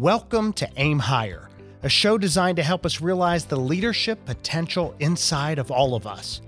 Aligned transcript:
Welcome 0.00 0.54
to 0.54 0.66
Aim 0.78 0.98
Higher, 0.98 1.50
a 1.82 1.90
show 1.90 2.16
designed 2.16 2.56
to 2.56 2.62
help 2.62 2.86
us 2.86 3.02
realize 3.02 3.44
the 3.44 3.60
leadership 3.60 4.24
potential 4.24 4.94
inside 4.98 5.58
of 5.58 5.70
all 5.70 5.94
of 5.94 6.06
us. 6.06 6.40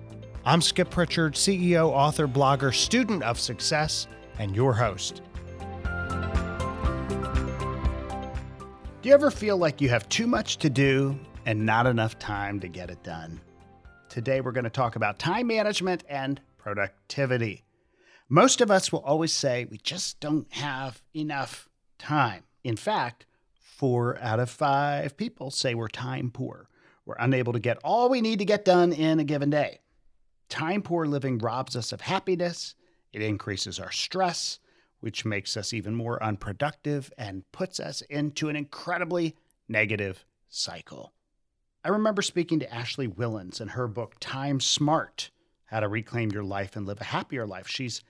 I'm 0.47 0.63
Skip 0.63 0.89
Pritchard, 0.89 1.35
CEO, 1.35 1.91
author, 1.91 2.27
blogger, 2.27 2.75
student 2.75 3.23
of 3.23 3.39
success, 3.39 4.07
and 4.39 4.57
your 4.57 4.73
host. 4.73 5.21
Do 9.03 9.09
you 9.11 9.13
ever 9.13 9.31
feel 9.31 9.59
like 9.59 9.83
you 9.83 9.91
have 9.91 10.09
too 10.09 10.27
much 10.27 10.57
to 10.57 10.71
do 10.71 11.21
and 11.45 11.67
not 11.67 11.87
enough 11.87 12.19
time 12.19 12.59
to 12.61 12.69
get 12.69 12.89
it 12.89 13.03
done? 13.03 13.39
Today, 14.09 14.41
we're 14.41 14.53
going 14.53 14.65
to 14.65 14.71
talk 14.71 14.97
about 14.97 15.19
time 15.19 15.49
management 15.49 16.05
and 16.09 16.41
productivity. 16.57 17.65
Most 18.31 18.63
of 18.63 18.71
us 18.71 18.91
will 18.91 19.01
always 19.01 19.35
say 19.35 19.67
we 19.67 19.77
just 19.77 20.21
don't 20.21 20.51
have 20.55 21.03
enough 21.15 21.69
time. 21.99 22.45
In 22.65 22.77
fact, 22.77 23.27
four 23.83 24.17
out 24.21 24.39
of 24.39 24.49
five 24.49 25.17
people 25.17 25.51
say 25.51 25.75
we're 25.75 25.89
time 25.89 26.31
poor. 26.31 26.69
We're 27.05 27.17
unable 27.19 27.53
to 27.53 27.59
get 27.59 27.81
all 27.83 28.09
we 28.09 28.21
need 28.21 28.39
to 28.39 28.45
get 28.45 28.65
done 28.65 28.93
in 28.93 29.19
a 29.19 29.25
given 29.25 29.51
day. 29.51 29.81
Time 30.49 30.83
poor 30.83 31.05
living 31.05 31.39
robs 31.39 31.75
us 31.75 31.91
of 31.91 32.03
happiness, 32.03 32.77
it 33.13 33.23
increases 33.23 33.81
our 33.81 33.91
stress, 33.91 34.61
which 35.01 35.25
makes 35.25 35.57
us 35.57 35.73
even 35.73 35.97
more 35.97 36.23
unproductive 36.23 37.13
and 37.19 37.43
puts 37.51 37.81
us 37.81 38.03
into 38.03 38.49
an 38.49 38.55
incredibly 38.55 39.35
negative 39.69 40.25
cycle. 40.49 41.13
I 41.85 41.89
remember 41.89 42.23
speaking 42.23 42.61
to 42.61 42.73
Ashley 42.73 43.09
Whillans 43.09 43.61
in 43.61 43.67
her 43.67 43.89
book, 43.89 44.15
Time 44.21 44.61
Smart 44.61 45.33
How 45.65 45.81
to 45.81 45.89
Reclaim 45.89 46.31
Your 46.31 46.45
Life 46.45 46.77
and 46.77 46.87
Live 46.87 47.01
a 47.01 47.05
Happier 47.05 47.49
Life. 47.49 47.67
She's 47.67 48.01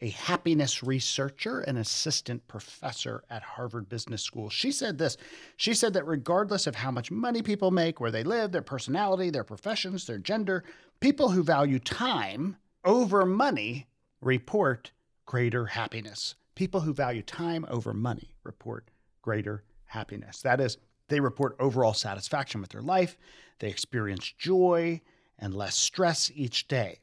a 0.00 0.10
happiness 0.10 0.82
researcher 0.82 1.60
and 1.60 1.76
assistant 1.78 2.46
professor 2.46 3.24
at 3.30 3.42
Harvard 3.42 3.88
Business 3.88 4.22
School. 4.22 4.48
She 4.48 4.70
said 4.70 4.98
this 4.98 5.16
She 5.56 5.74
said 5.74 5.92
that 5.94 6.06
regardless 6.06 6.66
of 6.66 6.76
how 6.76 6.90
much 6.90 7.10
money 7.10 7.42
people 7.42 7.70
make, 7.70 8.00
where 8.00 8.10
they 8.10 8.24
live, 8.24 8.52
their 8.52 8.62
personality, 8.62 9.30
their 9.30 9.44
professions, 9.44 10.06
their 10.06 10.18
gender, 10.18 10.64
people 11.00 11.30
who 11.30 11.42
value 11.42 11.78
time 11.78 12.56
over 12.84 13.26
money 13.26 13.86
report 14.20 14.92
greater 15.26 15.66
happiness. 15.66 16.34
People 16.54 16.80
who 16.80 16.92
value 16.92 17.22
time 17.22 17.66
over 17.68 17.92
money 17.92 18.32
report 18.44 18.90
greater 19.22 19.64
happiness. 19.84 20.42
That 20.42 20.60
is, 20.60 20.78
they 21.08 21.20
report 21.20 21.56
overall 21.58 21.94
satisfaction 21.94 22.60
with 22.60 22.70
their 22.70 22.82
life, 22.82 23.16
they 23.58 23.68
experience 23.68 24.32
joy 24.38 25.00
and 25.38 25.54
less 25.54 25.76
stress 25.76 26.30
each 26.34 26.68
day. 26.68 27.00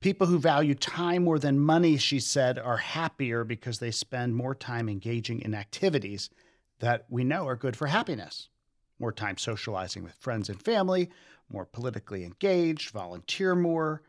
People 0.00 0.26
who 0.26 0.38
value 0.38 0.74
time 0.74 1.24
more 1.24 1.38
than 1.38 1.58
money, 1.58 1.96
she 1.96 2.20
said, 2.20 2.58
are 2.58 2.76
happier 2.76 3.44
because 3.44 3.78
they 3.78 3.90
spend 3.90 4.36
more 4.36 4.54
time 4.54 4.88
engaging 4.88 5.40
in 5.40 5.54
activities 5.54 6.30
that 6.80 7.06
we 7.08 7.24
know 7.24 7.48
are 7.48 7.56
good 7.56 7.76
for 7.76 7.86
happiness. 7.86 8.48
More 8.98 9.12
time 9.12 9.38
socializing 9.38 10.04
with 10.04 10.14
friends 10.14 10.48
and 10.48 10.62
family, 10.62 11.10
more 11.48 11.64
politically 11.64 12.24
engaged, 12.24 12.90
volunteer 12.90 13.54
more. 13.54 14.02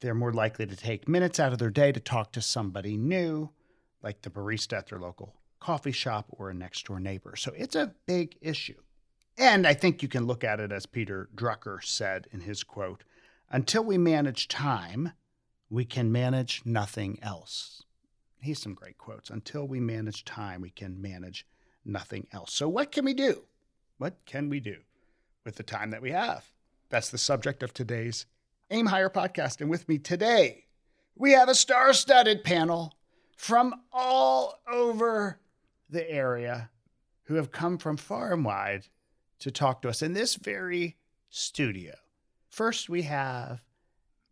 They're 0.00 0.14
more 0.14 0.32
likely 0.32 0.66
to 0.66 0.76
take 0.76 1.08
minutes 1.08 1.38
out 1.38 1.52
of 1.52 1.58
their 1.58 1.70
day 1.70 1.92
to 1.92 2.00
talk 2.00 2.32
to 2.32 2.40
somebody 2.40 2.96
new, 2.96 3.50
like 4.02 4.22
the 4.22 4.30
barista 4.30 4.78
at 4.78 4.88
their 4.88 4.98
local 4.98 5.34
coffee 5.60 5.92
shop 5.92 6.26
or 6.30 6.50
a 6.50 6.54
next 6.54 6.86
door 6.86 7.00
neighbor. 7.00 7.36
So 7.36 7.52
it's 7.56 7.76
a 7.76 7.94
big 8.06 8.36
issue. 8.40 8.80
And 9.38 9.66
I 9.66 9.74
think 9.74 10.02
you 10.02 10.08
can 10.08 10.26
look 10.26 10.44
at 10.44 10.60
it 10.60 10.72
as 10.72 10.86
Peter 10.86 11.28
Drucker 11.34 11.82
said 11.82 12.28
in 12.32 12.40
his 12.40 12.62
quote 12.62 13.04
until 13.50 13.84
we 13.84 13.98
manage 13.98 14.48
time, 14.48 15.12
we 15.70 15.84
can 15.84 16.12
manage 16.12 16.62
nothing 16.64 17.18
else. 17.22 17.82
He's 18.40 18.60
some 18.60 18.74
great 18.74 18.98
quotes. 18.98 19.30
Until 19.30 19.66
we 19.66 19.80
manage 19.80 20.24
time, 20.24 20.60
we 20.60 20.70
can 20.70 21.00
manage 21.00 21.46
nothing 21.84 22.26
else. 22.32 22.52
So, 22.52 22.68
what 22.68 22.92
can 22.92 23.04
we 23.04 23.14
do? 23.14 23.44
What 23.98 24.16
can 24.26 24.48
we 24.48 24.60
do 24.60 24.76
with 25.44 25.56
the 25.56 25.62
time 25.62 25.90
that 25.90 26.02
we 26.02 26.10
have? 26.10 26.44
That's 26.90 27.10
the 27.10 27.18
subject 27.18 27.62
of 27.62 27.72
today's 27.72 28.26
Aim 28.70 28.86
Higher 28.86 29.10
podcast. 29.10 29.60
And 29.60 29.70
with 29.70 29.88
me 29.88 29.98
today, 29.98 30.66
we 31.16 31.32
have 31.32 31.48
a 31.48 31.54
star 31.54 31.92
studded 31.92 32.44
panel 32.44 32.94
from 33.36 33.74
all 33.92 34.60
over 34.70 35.40
the 35.88 36.08
area 36.10 36.70
who 37.24 37.34
have 37.34 37.50
come 37.50 37.78
from 37.78 37.96
far 37.96 38.32
and 38.32 38.44
wide 38.44 38.86
to 39.38 39.50
talk 39.50 39.82
to 39.82 39.88
us 39.88 40.02
in 40.02 40.12
this 40.12 40.34
very 40.34 40.96
studio. 41.30 41.94
First, 42.50 42.88
we 42.88 43.02
have 43.02 43.62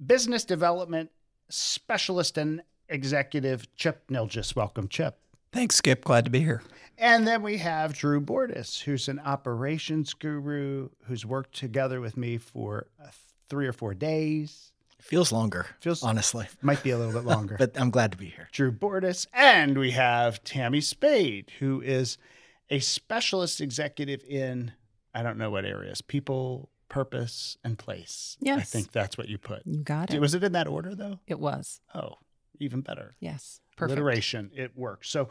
business 0.04 0.44
development 0.44 1.10
specialist 1.52 2.38
and 2.38 2.62
executive 2.88 3.74
Chip 3.76 4.06
Nilgis. 4.08 4.54
Welcome, 4.56 4.88
Chip. 4.88 5.18
Thanks, 5.52 5.76
Skip. 5.76 6.04
Glad 6.04 6.24
to 6.24 6.30
be 6.30 6.40
here. 6.40 6.62
And 6.98 7.26
then 7.26 7.42
we 7.42 7.58
have 7.58 7.94
Drew 7.94 8.20
Bordis, 8.20 8.82
who's 8.82 9.08
an 9.08 9.18
operations 9.18 10.14
guru 10.14 10.88
who's 11.04 11.26
worked 11.26 11.54
together 11.54 12.00
with 12.00 12.16
me 12.16 12.38
for 12.38 12.86
uh, 13.02 13.08
three 13.48 13.66
or 13.66 13.72
four 13.72 13.94
days. 13.94 14.72
Feels 15.00 15.32
longer. 15.32 15.66
Feels 15.80 16.02
honestly 16.02 16.46
might 16.62 16.82
be 16.82 16.90
a 16.90 16.98
little 16.98 17.12
bit 17.12 17.24
longer, 17.24 17.56
but 17.58 17.78
I'm 17.78 17.90
glad 17.90 18.12
to 18.12 18.18
be 18.18 18.26
here. 18.26 18.48
Drew 18.52 18.70
Bordis, 18.70 19.26
and 19.32 19.76
we 19.76 19.90
have 19.90 20.44
Tammy 20.44 20.80
Spade, 20.80 21.50
who 21.58 21.80
is 21.80 22.18
a 22.70 22.78
specialist 22.78 23.60
executive 23.60 24.22
in 24.24 24.72
I 25.14 25.22
don't 25.22 25.38
know 25.38 25.50
what 25.50 25.64
areas, 25.64 26.00
people, 26.00 26.70
purpose, 26.92 27.56
and 27.64 27.78
place. 27.78 28.36
Yes. 28.38 28.58
I 28.58 28.62
think 28.62 28.92
that's 28.92 29.16
what 29.18 29.28
you 29.28 29.38
put. 29.38 29.62
You 29.66 29.82
got 29.82 30.12
it. 30.12 30.20
Was 30.20 30.34
it 30.34 30.44
in 30.44 30.52
that 30.52 30.68
order 30.68 30.94
though? 30.94 31.18
It 31.26 31.40
was. 31.40 31.80
Oh, 31.94 32.18
even 32.60 32.82
better. 32.82 33.16
Yes. 33.18 33.60
Perfect. 33.76 33.98
Alliteration, 33.98 34.50
it 34.54 34.76
works. 34.76 35.08
So 35.08 35.30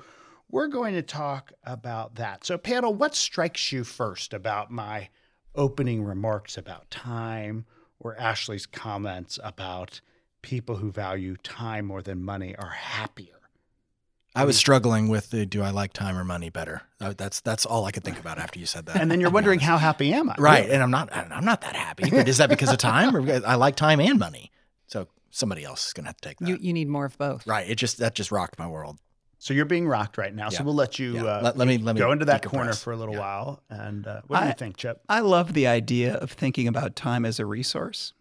we're 0.49 0.67
going 0.67 0.95
to 0.95 1.03
talk 1.03 1.53
about 1.63 2.15
that. 2.15 2.43
So, 2.43 2.57
panel, 2.57 2.93
what 2.93 3.15
strikes 3.15 3.71
you 3.71 3.83
first 3.83 4.33
about 4.33 4.71
my 4.71 5.09
opening 5.53 6.03
remarks 6.03 6.57
about 6.57 6.89
time 6.89 7.65
or 7.99 8.17
Ashley's 8.19 8.65
comments 8.65 9.39
about 9.43 10.01
people 10.41 10.77
who 10.77 10.91
value 10.91 11.37
time 11.37 11.85
more 11.85 12.01
than 12.01 12.23
money 12.23 12.55
are 12.55 12.69
happier? 12.69 13.35
I 14.35 14.45
was 14.45 14.55
struggling 14.57 15.09
with 15.09 15.29
the 15.31 15.45
do 15.45 15.61
I 15.61 15.71
like 15.71 15.91
time 15.93 16.17
or 16.17 16.23
money 16.23 16.49
better. 16.49 16.83
Uh, 17.01 17.13
That's 17.17 17.41
that's 17.41 17.65
all 17.65 17.85
I 17.85 17.91
could 17.91 18.03
think 18.03 18.19
about 18.19 18.37
after 18.37 18.59
you 18.59 18.65
said 18.65 18.85
that. 18.85 18.95
And 18.95 19.11
then 19.11 19.19
you're 19.19 19.29
wondering 19.39 19.59
how 19.59 19.77
happy 19.77 20.13
am 20.13 20.29
I? 20.29 20.35
right, 20.39 20.69
and 20.69 20.81
I'm 20.81 20.91
not 20.91 21.09
I'm 21.15 21.43
not 21.45 21.61
that 21.61 21.75
happy. 21.75 22.09
But 22.09 22.27
is 22.29 22.37
that 22.37 22.49
because 22.49 22.69
of 22.71 22.77
time 22.77 23.15
or 23.15 23.21
because 23.21 23.43
I 23.43 23.55
like 23.55 23.75
time 23.75 23.99
and 23.99 24.17
money? 24.19 24.51
So 24.87 25.07
somebody 25.31 25.63
else 25.65 25.87
is 25.87 25.93
going 25.93 26.05
to 26.05 26.09
have 26.09 26.17
to 26.17 26.29
take 26.29 26.37
that. 26.39 26.47
You 26.47 26.57
you 26.61 26.71
need 26.73 26.87
more 26.87 27.05
of 27.05 27.17
both. 27.17 27.45
right, 27.45 27.69
it 27.69 27.75
just 27.75 27.97
that 27.97 28.15
just 28.15 28.31
rocked 28.31 28.57
my 28.57 28.67
world. 28.67 28.99
So 29.39 29.53
you're 29.55 29.65
being 29.65 29.87
rocked 29.87 30.17
right 30.19 30.33
now. 30.35 30.49
So 30.49 30.63
we'll 30.63 30.75
let 30.75 30.99
you 30.99 31.15
Yeah. 31.15 31.23
uh, 31.23 31.41
Let- 31.43 31.57
let 31.57 31.67
me- 31.67 31.79
let 31.79 31.95
me 31.95 31.99
go 31.99 32.11
into 32.11 32.25
that 32.25 32.45
corner 32.45 32.73
for 32.73 32.93
a 32.93 32.95
little 32.95 33.15
Yeah. 33.15 33.21
while. 33.21 33.63
And 33.71 34.05
uh, 34.05 34.21
what 34.27 34.41
do 34.41 34.47
you 34.47 34.53
think, 34.53 34.77
Chip? 34.77 35.01
I 35.09 35.21
love 35.21 35.53
the 35.53 35.65
idea 35.65 36.13
of 36.13 36.31
thinking 36.31 36.67
about 36.67 36.95
time 36.95 37.25
as 37.25 37.39
a 37.39 37.45
resource 37.47 38.13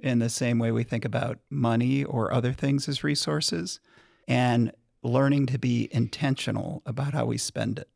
in 0.00 0.20
the 0.20 0.28
same 0.28 0.60
way 0.60 0.70
we 0.70 0.84
think 0.84 1.04
about 1.04 1.38
money 1.50 2.04
or 2.04 2.32
other 2.32 2.52
things 2.52 2.88
as 2.88 3.02
resources 3.02 3.80
and 4.28 4.70
learning 5.02 5.46
to 5.46 5.58
be 5.58 5.88
intentional 5.92 6.82
about 6.86 7.14
how 7.14 7.26
we 7.26 7.38
spend 7.38 7.78
it. 7.78 7.88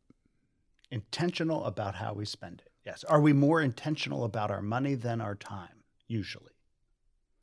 Intentional 0.90 1.64
about 1.64 1.94
how 1.96 2.12
we 2.12 2.24
spend 2.24 2.62
it. 2.64 2.72
Yes. 2.84 3.04
Are 3.04 3.20
we 3.20 3.32
more 3.32 3.60
intentional 3.60 4.24
about 4.24 4.50
our 4.50 4.62
money 4.62 4.94
than 4.94 5.20
our 5.20 5.34
time? 5.34 5.84
Usually, 6.08 6.52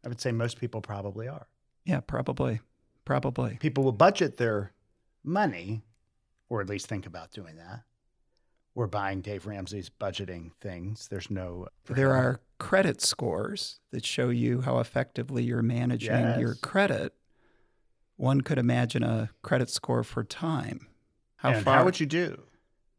I 0.03 0.07
would 0.07 0.21
say 0.21 0.31
most 0.31 0.59
people 0.59 0.81
probably 0.81 1.27
are. 1.27 1.47
Yeah, 1.85 2.01
probably. 2.01 2.61
Probably. 3.05 3.57
People 3.59 3.83
will 3.83 3.91
budget 3.91 4.37
their 4.37 4.73
money, 5.23 5.81
or 6.49 6.61
at 6.61 6.69
least 6.69 6.85
think 6.87 7.07
about 7.07 7.31
doing 7.31 7.55
that. 7.55 7.81
We're 8.75 8.87
buying 8.87 9.21
Dave 9.21 9.47
Ramsey's 9.47 9.89
budgeting 9.89 10.51
things. 10.61 11.07
There's 11.07 11.31
no. 11.31 11.67
There 11.87 12.13
are 12.13 12.41
credit 12.59 13.01
scores 13.01 13.79
that 13.91 14.05
show 14.05 14.29
you 14.29 14.61
how 14.61 14.79
effectively 14.79 15.43
you're 15.43 15.63
managing 15.63 16.39
your 16.39 16.53
credit. 16.55 17.13
One 18.19 18.41
could 18.41 18.57
imagine 18.57 19.01
a 19.01 19.29
credit 19.43 19.69
score 19.69 20.03
for 20.03 20.25
time. 20.25 20.87
How 21.37 21.51
and 21.51 21.63
far 21.63 21.77
how 21.77 21.85
would 21.85 22.01
you 22.01 22.05
do? 22.05 22.43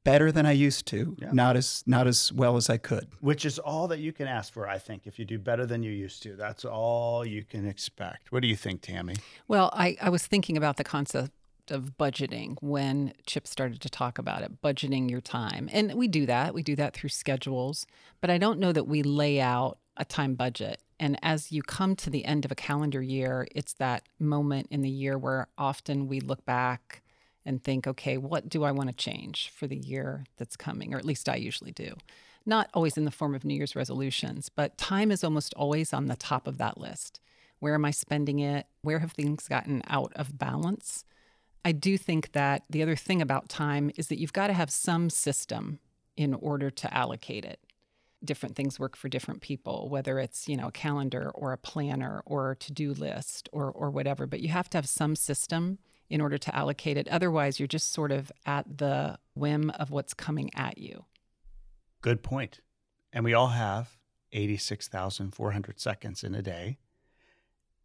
better 0.03 0.33
than 0.33 0.47
I 0.47 0.53
used 0.53 0.87
to, 0.87 1.15
Yeah. 1.21 1.31
not 1.33 1.59
as 1.59 1.85
not 1.87 2.07
as 2.07 2.33
well 2.33 2.57
as 2.57 2.71
I 2.71 2.79
could. 2.79 3.07
Which 3.21 3.45
is 3.45 3.59
all 3.59 3.87
that 3.89 3.99
you 3.99 4.15
can 4.15 4.27
ask 4.27 4.51
for, 4.51 4.67
I 4.67 4.79
think. 4.79 5.07
If 5.07 5.19
you 5.19 5.27
do 5.27 5.39
better 5.39 5.67
than 5.67 5.83
you 5.83 5.91
used 5.93 6.23
to, 6.23 6.37
that's 6.37 6.65
all 6.65 7.27
you 7.27 7.45
can 7.45 7.67
expect. 7.67 8.33
What 8.33 8.41
do 8.41 8.49
you 8.49 8.57
think, 8.57 8.81
Tammy? 8.81 9.17
Well, 9.47 9.69
I, 9.75 9.99
I 10.01 10.09
was 10.09 10.27
thinking 10.27 10.57
about 10.57 10.79
the 10.79 10.85
concept 10.85 11.33
of 11.71 11.99
budgeting 11.99 12.57
when 12.63 13.13
Chip 13.27 13.47
started 13.47 13.83
to 13.83 13.91
talk 13.91 14.17
about 14.19 14.41
it, 14.41 14.63
budgeting 14.63 15.11
your 15.11 15.21
time. 15.21 15.69
And 15.71 15.93
we 15.95 16.09
do 16.09 16.25
that. 16.25 16.55
We 16.55 16.63
do 16.63 16.75
that 16.77 16.95
through 16.95 17.11
schedules, 17.11 17.87
but 18.23 18.31
I 18.31 18.39
don't 18.39 18.59
know 18.59 18.73
that 18.73 18.89
we 18.89 19.03
lay 19.03 19.39
out 19.39 19.77
a 19.97 20.05
time 20.05 20.35
budget. 20.35 20.81
And 20.99 21.19
as 21.23 21.51
you 21.51 21.63
come 21.63 21.97
to 21.97 22.11
the 22.11 22.25
end 22.25 22.45
of 22.45 22.53
a 22.53 22.57
calendar 22.57 23.03
year, 23.03 23.49
it's 23.55 23.73
that 23.75 24.05
moment 24.19 24.69
in 24.71 24.83
the 24.83 24.91
year 24.91 25.17
where 25.17 25.49
often 25.57 26.09
we 26.09 26.21
look 26.21 26.45
back 26.45 27.03
and 27.45 27.63
think, 27.63 27.87
okay, 27.87 28.19
what 28.19 28.49
do 28.49 28.65
I 28.65 28.73
want 28.73 28.91
to 28.91 28.95
change 28.95 29.51
for 29.51 29.67
the 29.67 29.77
year 29.77 30.25
that's 30.37 30.57
coming? 30.57 30.93
Or 30.95 30.99
at 30.99 31.05
least 31.05 31.29
I 31.29 31.37
usually 31.37 31.73
do. 31.73 31.95
Not 32.45 32.71
always 32.75 32.97
in 32.97 33.05
the 33.05 33.11
form 33.11 33.35
of 33.35 33.45
New 33.45 33.55
Year's 33.55 33.77
resolutions, 33.77 34.49
but 34.49 34.79
time 34.79 35.11
is 35.11 35.25
almost 35.25 35.55
always 35.55 35.93
on 35.93 36.07
the 36.07 36.17
top 36.17 36.47
of 36.47 36.59
that 36.59 36.79
list. 36.79 37.21
Where 37.59 37.75
am 37.75 37.85
I 37.85 37.91
spending 37.91 38.39
it? 38.39 38.67
Where 38.83 38.99
have 38.99 39.13
things 39.13 39.49
gotten 39.49 39.83
out 39.87 40.13
of 40.17 40.39
balance? 40.39 41.05
I 41.65 41.73
do 41.73 41.99
think 41.99 42.33
that 42.33 42.65
the 42.71 42.83
other 42.83 42.97
thing 42.97 43.21
about 43.21 43.49
time 43.49 43.91
is 43.97 44.09
that 44.09 44.19
you've 44.19 44.33
got 44.33 44.47
to 44.47 44.55
have 44.55 44.71
some 44.71 45.11
system 45.11 45.79
in 46.17 46.35
order 46.35 46.71
to 46.71 46.95
allocate 46.95 47.45
it. 47.45 47.61
Different 48.23 48.55
things 48.55 48.79
work 48.79 48.97
for 48.97 49.09
different 49.09 49.41
people, 49.41 49.89
whether 49.89 50.19
it's, 50.19 50.47
you 50.47 50.57
know, 50.57 50.69
a 50.69 50.73
calendar 50.73 51.31
or 51.35 51.53
a 51.53 51.59
planner 51.59 52.23
or 52.27 52.51
a 52.53 52.57
to-do 52.57 52.93
list 52.93 53.49
or 53.53 53.71
or 53.71 53.91
whatever, 53.91 54.27
but 54.27 54.41
you 54.41 54.49
have 54.51 54.69
to 54.71 54.79
have 54.79 54.89
some 54.89 55.17
system 55.17 55.79
in 56.11 56.21
order 56.21 56.37
to 56.37 56.55
allocate 56.55 56.97
it. 56.97 57.09
Otherwise, 57.09 57.59
you're 57.59 57.67
just 57.67 57.93
sort 57.93 58.13
of 58.13 58.31
at 58.45 58.79
the 58.79 59.19
whim 59.35 59.71
of 59.71 59.91
what's 59.91 60.13
coming 60.13 60.51
at 60.55 60.77
you. 60.77 61.05
Good 62.03 62.23
point. 62.23 62.61
And 63.13 63.25
we 63.25 63.33
all 63.33 63.49
have 63.49 63.97
86,400 64.33 65.81
seconds 65.81 66.23
in 66.25 66.35
a 66.35 66.43
day. 66.43 66.79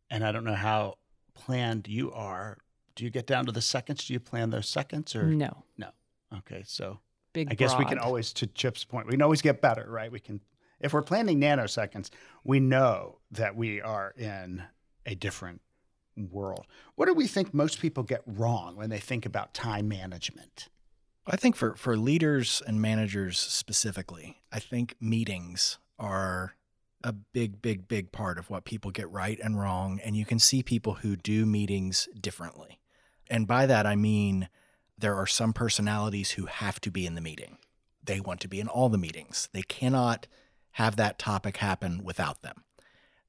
And 0.10 0.24
I 0.24 0.32
don't 0.32 0.44
know 0.44 0.56
how 0.56 0.96
planned 1.34 1.88
you 1.88 2.12
are. 2.12 2.58
Do 2.96 3.04
you 3.04 3.10
get 3.10 3.28
down 3.28 3.46
to 3.46 3.52
the 3.52 3.62
seconds? 3.62 4.06
Do 4.08 4.14
you 4.14 4.20
plan 4.20 4.50
those 4.50 4.68
seconds 4.70 5.16
or 5.16 5.24
No. 5.24 5.64
no? 5.78 5.90
Okay, 6.38 6.64
so 6.66 7.00
Big 7.36 7.52
I 7.52 7.56
guess 7.56 7.78
we 7.78 7.86
can 7.86 8.00
always, 8.00 8.34
to 8.34 8.48
Chip's 8.48 8.86
point, 8.86 9.08
we 9.08 9.12
can 9.12 9.22
always 9.22 9.42
get 9.42 9.62
better, 9.62 9.86
right? 9.88 10.12
We 10.12 10.22
can, 10.22 10.40
if 10.80 10.94
we're 10.94 11.02
planning 11.02 11.40
nanoseconds, 11.40 12.10
we 12.44 12.62
know 12.62 13.20
that 13.32 13.56
we 13.56 13.82
are 13.82 14.14
in 14.18 14.64
a 15.06 15.16
different 15.16 15.62
world. 16.16 16.66
What 16.96 17.08
do 17.08 17.14
we 17.14 17.28
think 17.28 17.54
most 17.54 17.82
people 17.82 18.04
get 18.04 18.22
wrong 18.26 18.78
when 18.78 18.90
they 18.90 19.00
think 19.00 19.26
about 19.26 19.54
time 19.54 19.90
management? 19.90 20.70
I 21.28 21.36
think 21.36 21.56
for, 21.56 21.76
for 21.76 21.98
leaders 21.98 22.62
and 22.66 22.82
managers 22.82 23.38
specifically, 23.38 24.38
I 24.52 24.60
think 24.60 24.96
meetings 25.02 25.78
are 26.00 26.56
a 27.04 27.12
big, 27.12 27.62
big, 27.62 27.88
big 27.88 28.12
part 28.12 28.38
of 28.40 28.50
what 28.50 28.64
people 28.64 28.92
get 28.92 29.10
right 29.12 29.40
and 29.44 29.60
wrong. 29.60 30.00
And 30.04 30.16
you 30.16 30.26
can 30.26 30.40
see 30.40 30.64
people 30.64 30.96
who 30.96 31.16
do 31.16 31.46
meetings 31.46 32.08
differently. 32.20 32.80
And 33.30 33.46
by 33.46 33.66
that, 33.66 33.86
I 33.86 33.96
mean 33.96 34.50
there 34.98 35.16
are 35.16 35.28
some 35.28 35.54
personalities 35.54 36.32
who 36.32 36.46
have 36.46 36.80
to 36.82 36.92
be 36.92 37.06
in 37.06 37.16
the 37.16 37.22
meeting. 37.22 37.58
They 38.04 38.20
want 38.20 38.40
to 38.42 38.48
be 38.48 38.60
in 38.60 38.68
all 38.68 38.90
the 38.90 38.98
meetings. 38.98 39.50
They 39.52 39.64
cannot 39.64 40.28
have 40.72 40.96
that 40.96 41.20
topic 41.20 41.58
happen 41.58 42.04
without 42.04 42.42
them. 42.42 42.64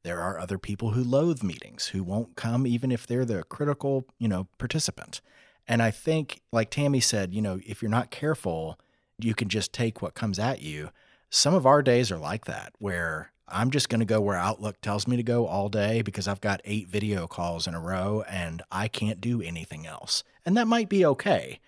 There 0.02 0.20
are 0.20 0.38
other 0.38 0.58
people 0.58 0.90
who 0.90 1.02
loathe 1.02 1.42
meetings, 1.42 1.88
who 1.88 2.04
won't 2.04 2.36
come 2.36 2.66
even 2.66 2.92
if 2.92 3.06
they're 3.06 3.24
the 3.24 3.42
critical, 3.42 4.04
you 4.18 4.28
know, 4.28 4.46
participant. 4.58 5.20
And 5.66 5.82
I 5.82 5.90
think, 5.90 6.42
like 6.52 6.70
Tammy 6.70 7.00
said, 7.00 7.34
you 7.34 7.42
know, 7.42 7.58
if 7.66 7.82
you're 7.82 7.90
not 7.90 8.10
careful, 8.10 8.78
you 9.18 9.34
can 9.34 9.48
just 9.48 9.72
take 9.72 10.00
what 10.00 10.14
comes 10.14 10.38
at 10.38 10.62
you. 10.62 10.90
Some 11.30 11.54
of 11.54 11.66
our 11.66 11.82
days 11.82 12.12
are 12.12 12.18
like 12.18 12.44
that, 12.44 12.72
where 12.78 13.32
I'm 13.48 13.70
just 13.70 13.88
going 13.88 14.00
to 14.00 14.04
go 14.06 14.20
where 14.20 14.36
Outlook 14.36 14.80
tells 14.80 15.06
me 15.06 15.16
to 15.16 15.22
go 15.22 15.46
all 15.46 15.68
day 15.68 16.02
because 16.02 16.26
I've 16.26 16.40
got 16.40 16.60
eight 16.64 16.88
video 16.88 17.26
calls 17.26 17.66
in 17.66 17.74
a 17.74 17.80
row 17.80 18.24
and 18.28 18.62
I 18.70 18.88
can't 18.88 19.20
do 19.20 19.40
anything 19.40 19.86
else. 19.86 20.24
And 20.46 20.56
that 20.56 20.68
might 20.68 20.88
be 20.88 21.04
okay, 21.04 21.58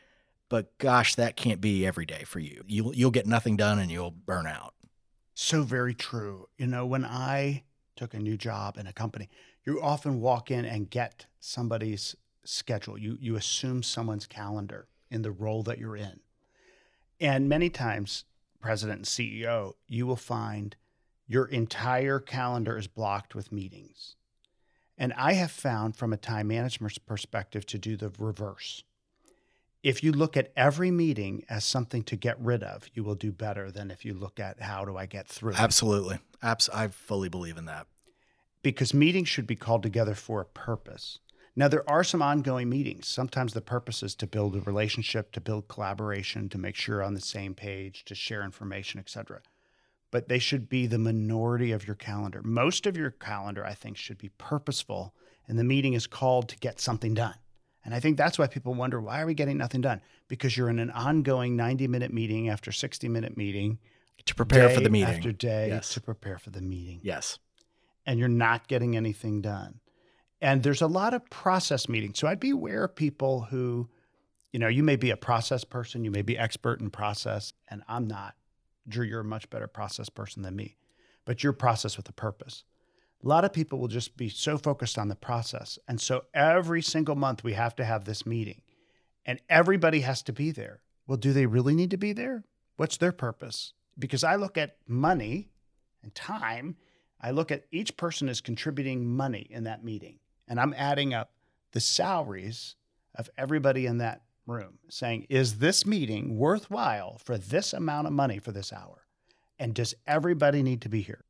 but 0.49 0.79
gosh, 0.79 1.17
that 1.17 1.37
can't 1.37 1.61
be 1.61 1.85
every 1.85 2.07
day 2.07 2.23
for 2.25 2.39
you. 2.39 2.63
You'll, 2.67 2.95
you'll 2.95 3.11
get 3.11 3.27
nothing 3.27 3.57
done 3.57 3.81
and 3.81 3.91
you'll 3.91 4.13
burn 4.13 4.47
out. 4.47 4.75
So 5.35 5.63
very 5.63 5.95
true. 5.95 6.49
You 6.57 6.69
know, 6.69 6.87
when 6.87 7.05
I 7.05 7.65
took 7.97 8.15
a 8.15 8.19
new 8.19 8.37
job 8.37 8.79
in 8.79 8.87
a 8.87 8.93
company, 8.93 9.29
you 9.67 9.83
often 9.83 10.21
walk 10.21 10.51
in 10.51 10.65
and 10.65 10.89
get 10.89 11.27
somebody's 11.41 12.17
schedule. 12.45 12.97
You 12.97 13.19
you 13.21 13.37
assume 13.37 13.83
someone's 13.83 14.27
calendar 14.27 14.89
in 15.11 15.23
the 15.23 15.31
role 15.31 15.63
that 15.65 15.79
you're 15.79 15.97
in. 15.97 16.21
And 17.21 17.49
many 17.49 17.69
times, 17.69 18.25
president 18.61 18.99
and 18.99 19.07
CEO, 19.07 19.75
you 19.87 20.07
will 20.07 20.17
find 20.17 20.77
your 21.27 21.47
entire 21.47 22.21
calendar 22.21 22.79
is 22.79 22.87
blocked 22.87 23.35
with 23.35 23.53
meetings. 23.53 24.17
And 24.99 25.13
I 25.15 25.35
have 25.35 25.53
found 25.53 25.97
from 25.97 26.13
a 26.13 26.17
time 26.17 26.49
management 26.49 26.99
perspective 27.07 27.65
to 27.67 27.79
do 27.79 27.97
the 27.97 28.11
reverse. 28.19 28.83
If 29.83 30.03
you 30.03 30.11
look 30.11 30.37
at 30.37 30.53
every 30.57 30.91
meeting 30.91 31.45
as 31.49 31.65
something 31.65 32.03
to 32.05 32.17
get 32.17 32.39
rid 32.41 32.65
of, 32.65 32.89
you 32.95 33.05
will 33.05 33.15
do 33.15 33.31
better 33.31 33.71
than 33.71 33.93
if 33.93 34.05
you 34.05 34.13
look 34.13 34.41
at 34.41 34.61
how 34.61 34.85
do 34.85 34.97
I 34.97 35.07
get 35.07 35.29
through. 35.29 35.55
Absolutely. 35.55 36.19
Abs- 36.43 36.69
I 36.71 36.89
fully 36.89 37.29
believe 37.29 37.57
in 37.57 37.67
that. 37.67 37.87
because 38.63 38.93
meetings 38.93 39.29
should 39.29 39.47
be 39.47 39.55
called 39.57 39.85
together 39.85 40.15
for 40.15 40.41
a 40.41 40.45
purpose. 40.45 41.21
Now, 41.55 41.69
there 41.69 41.89
are 41.89 42.05
some 42.05 42.23
ongoing 42.23 42.69
meetings. 42.69 43.07
Sometimes 43.07 43.53
the 43.55 43.61
purpose 43.61 44.03
is 44.03 44.15
to 44.17 44.27
build 44.27 44.57
a 44.57 44.61
relationship, 44.61 45.31
to 45.33 45.41
build 45.41 45.69
collaboration, 45.69 46.49
to 46.51 46.59
make 46.59 46.75
sure 46.77 46.97
you're 46.97 47.05
on 47.05 47.15
the 47.15 47.21
same 47.21 47.55
page, 47.55 48.05
to 48.07 48.15
share 48.17 48.43
information, 48.45 48.99
etc. 49.01 49.41
But 50.11 50.29
they 50.29 50.39
should 50.39 50.69
be 50.69 50.87
the 50.87 50.99
minority 50.99 51.71
of 51.73 51.87
your 51.87 51.97
calendar. 51.97 52.41
Most 52.43 52.87
of 52.87 52.97
your 52.97 53.11
calendar, 53.11 53.65
I 53.65 53.75
think, 53.75 53.97
should 53.99 54.17
be 54.19 54.31
purposeful, 54.39 55.15
and 55.47 55.59
the 55.59 55.65
meeting 55.65 55.93
is 55.93 56.07
called 56.07 56.49
to 56.49 56.57
get 56.59 56.81
something 56.81 57.13
done. 57.15 57.35
And 57.85 57.95
I 57.95 58.01
think 58.01 58.17
that's 58.17 58.39
why 58.39 58.47
people 58.47 58.75
wonder 58.75 59.01
why 59.01 59.21
are 59.21 59.27
we 59.27 59.35
getting 59.35 59.59
nothing 59.59 59.81
done? 59.83 60.01
Because 60.27 60.57
you're 60.57 60.69
in 60.71 60.79
an 60.79 60.91
ongoing 60.91 61.57
90 61.57 61.89
minute 61.89 62.13
meeting 62.13 62.49
after 62.49 62.73
60 62.73 63.09
minute 63.09 63.37
meeting, 63.37 63.79
To 64.27 64.35
prepare 64.35 64.69
for 64.71 64.81
the 64.81 64.91
meeting. 64.91 65.15
after 65.15 65.33
day 65.33 65.69
Yes. 65.69 65.93
to 65.95 66.01
prepare 66.01 66.39
for 66.39 66.51
the 66.51 66.61
meeting 66.61 67.01
Yes. 67.03 67.39
and 68.05 68.19
you're 68.19 68.29
not 68.29 68.67
getting 68.69 68.97
anything 68.97 69.41
done. 69.41 69.81
And 70.41 70.63
there's 70.63 70.83
a 70.83 70.87
lot 70.87 71.15
of 71.15 71.29
process 71.31 71.89
meetings. 71.89 72.19
So 72.19 72.29
I'd 72.29 72.41
be 72.41 72.51
aware 72.51 72.85
of 72.85 72.95
people 72.95 73.43
who, 73.43 73.89
you 74.53 74.59
know, 74.59 74.69
you 74.69 74.83
may 74.83 74.97
be 74.97 75.11
a 75.11 75.17
process 75.17 75.65
person, 75.65 76.05
you 76.05 76.11
may 76.11 76.23
be 76.23 76.37
expert 76.39 76.81
in 76.81 76.91
process, 76.91 77.53
and 77.69 77.83
I'm 77.89 78.07
not. 78.07 78.35
Drew, 78.89 79.05
you're 79.05 79.21
a 79.21 79.25
much 79.25 79.51
better 79.51 79.67
process 79.67 80.09
person 80.09 80.43
than 80.43 80.57
me, 80.57 80.77
but 81.25 81.43
you're 81.43 81.53
process 81.53 81.97
with 81.97 82.09
a 82.09 82.13
purpose. 82.13 82.65
A 83.25 83.29
lot 83.29 83.45
of 83.45 83.53
people 83.53 83.79
will 83.79 83.89
just 83.89 84.17
be 84.17 84.29
so 84.29 84.59
focused 84.59 84.99
on 84.99 85.09
the 85.09 85.17
process. 85.17 85.79
And 85.89 86.01
so 86.01 86.25
every 86.33 86.83
single 86.83 87.17
month 87.17 87.43
we 87.43 87.55
have 87.55 87.75
to 87.77 87.85
have 87.85 88.05
this 88.05 88.25
meeting 88.25 88.63
and 89.27 89.41
everybody 89.49 90.01
has 90.01 90.23
to 90.23 90.33
be 90.33 90.53
there. 90.53 90.81
Well, 91.07 91.19
do 91.19 91.33
they 91.33 91.47
really 91.47 91.75
need 91.75 91.91
to 91.91 91.97
be 91.97 92.13
there? 92.13 92.45
What's 92.77 92.97
their 92.97 93.13
purpose? 93.13 93.73
Because 93.99 94.23
I 94.23 94.37
look 94.37 94.57
at 94.57 94.77
money 94.87 95.51
and 96.03 96.15
time 96.15 96.77
I 97.21 97.33
look 97.33 97.51
at 97.51 97.65
each 97.71 97.97
person 97.97 98.29
is 98.29 98.41
contributing 98.41 99.05
money 99.17 99.47
in 99.51 99.65
that 99.65 99.85
meeting, 99.85 100.19
and 100.47 100.61
I'm 100.61 100.75
adding 100.77 101.15
up 101.15 101.33
the 101.73 101.81
salaries 101.81 102.77
of 103.15 103.29
everybody 103.37 103.87
in 103.87 103.99
that 103.99 104.23
room, 104.49 104.79
saying, 104.89 105.27
is 105.29 105.59
this 105.59 105.87
meeting 105.87 106.37
worthwhile 106.37 107.19
for 107.19 107.39
this 107.39 107.73
amount 107.73 108.07
of 108.07 108.13
money 108.13 108.39
for 108.39 108.53
this 108.53 108.73
hour? 108.73 109.07
And 109.59 109.75
does 109.75 109.95
everybody 110.07 110.63
need 110.63 110.81
to 110.83 110.89
be 110.89 111.03
here? 111.03 111.25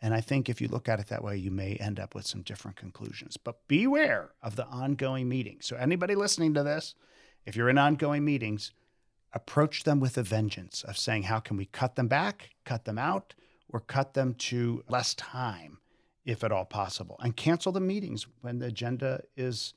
And 0.00 0.14
I 0.14 0.20
think 0.20 0.48
if 0.48 0.60
you 0.60 0.68
look 0.68 0.88
at 0.88 1.00
it 1.00 1.08
that 1.08 1.24
way, 1.24 1.36
you 1.36 1.50
may 1.50 1.74
end 1.74 1.98
up 1.98 2.14
with 2.14 2.26
some 2.26 2.42
different 2.42 2.76
conclusions. 2.76 3.36
But 3.36 3.66
beware 3.66 4.30
of 4.42 4.54
the 4.56 4.66
ongoing 4.66 5.28
meetings. 5.28 5.66
So, 5.66 5.76
anybody 5.76 6.14
listening 6.14 6.54
to 6.54 6.62
this, 6.62 6.94
if 7.44 7.56
you're 7.56 7.68
in 7.68 7.78
ongoing 7.78 8.24
meetings, 8.24 8.72
approach 9.32 9.84
them 9.84 9.98
with 9.98 10.16
a 10.16 10.22
vengeance 10.22 10.84
of 10.84 10.96
saying, 10.96 11.24
how 11.24 11.40
can 11.40 11.56
we 11.56 11.66
cut 11.66 11.96
them 11.96 12.06
back, 12.06 12.50
cut 12.64 12.84
them 12.84 12.98
out, 12.98 13.34
or 13.68 13.80
cut 13.80 14.14
them 14.14 14.34
to 14.34 14.84
less 14.88 15.14
time 15.14 15.78
if 16.24 16.44
at 16.44 16.52
all 16.52 16.64
possible 16.64 17.16
and 17.22 17.36
cancel 17.36 17.72
the 17.72 17.80
meetings 17.80 18.26
when 18.42 18.58
the 18.58 18.66
agenda 18.66 19.22
is 19.36 19.74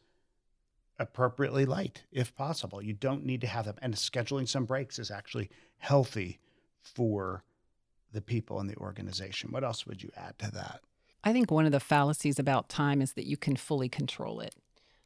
appropriately 0.99 1.65
light 1.65 2.03
if 2.11 2.35
possible 2.35 2.81
you 2.81 2.93
don't 2.93 3.25
need 3.25 3.41
to 3.41 3.47
have 3.47 3.65
them 3.65 3.75
and 3.81 3.95
scheduling 3.95 4.47
some 4.47 4.65
breaks 4.65 4.99
is 4.99 5.09
actually 5.09 5.49
healthy 5.77 6.39
for 6.81 7.43
the 8.11 8.21
people 8.21 8.59
in 8.59 8.67
the 8.67 8.75
organization 8.77 9.51
what 9.51 9.63
else 9.63 9.87
would 9.87 10.03
you 10.03 10.11
add 10.15 10.37
to 10.37 10.51
that 10.51 10.81
I 11.23 11.33
think 11.33 11.51
one 11.51 11.65
of 11.65 11.71
the 11.71 11.79
fallacies 11.79 12.39
about 12.39 12.69
time 12.69 13.01
is 13.01 13.13
that 13.13 13.27
you 13.27 13.37
can 13.37 13.55
fully 13.55 13.89
control 13.89 14.39
it, 14.39 14.55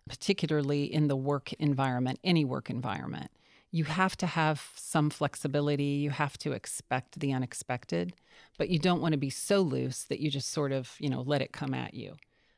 particularly 0.08 0.86
in 0.86 1.08
the 1.08 1.16
work 1.16 1.52
environment, 1.54 2.20
any 2.24 2.46
work 2.46 2.70
environment. 2.70 3.32
You 3.72 3.84
have 3.84 4.16
to 4.18 4.26
have 4.26 4.72
some 4.76 5.10
flexibility. 5.10 5.84
You 5.84 6.12
have 6.12 6.38
to 6.40 6.54
expect 6.54 7.20
the 7.20 7.34
unexpected, 7.34 8.14
but 8.58 8.70
you 8.70 8.80
don't 8.80 9.02
want 9.02 9.12
to 9.12 9.18
be 9.18 9.30
so 9.30 9.60
loose 9.60 10.04
that 10.04 10.22
you 10.22 10.32
just 10.32 10.52
sort 10.52 10.72
of, 10.72 10.96
you 11.00 11.10
know, 11.10 11.22
let 11.22 11.42
it 11.42 11.52
come 11.52 11.74
at 11.74 11.94
you. 11.94 12.16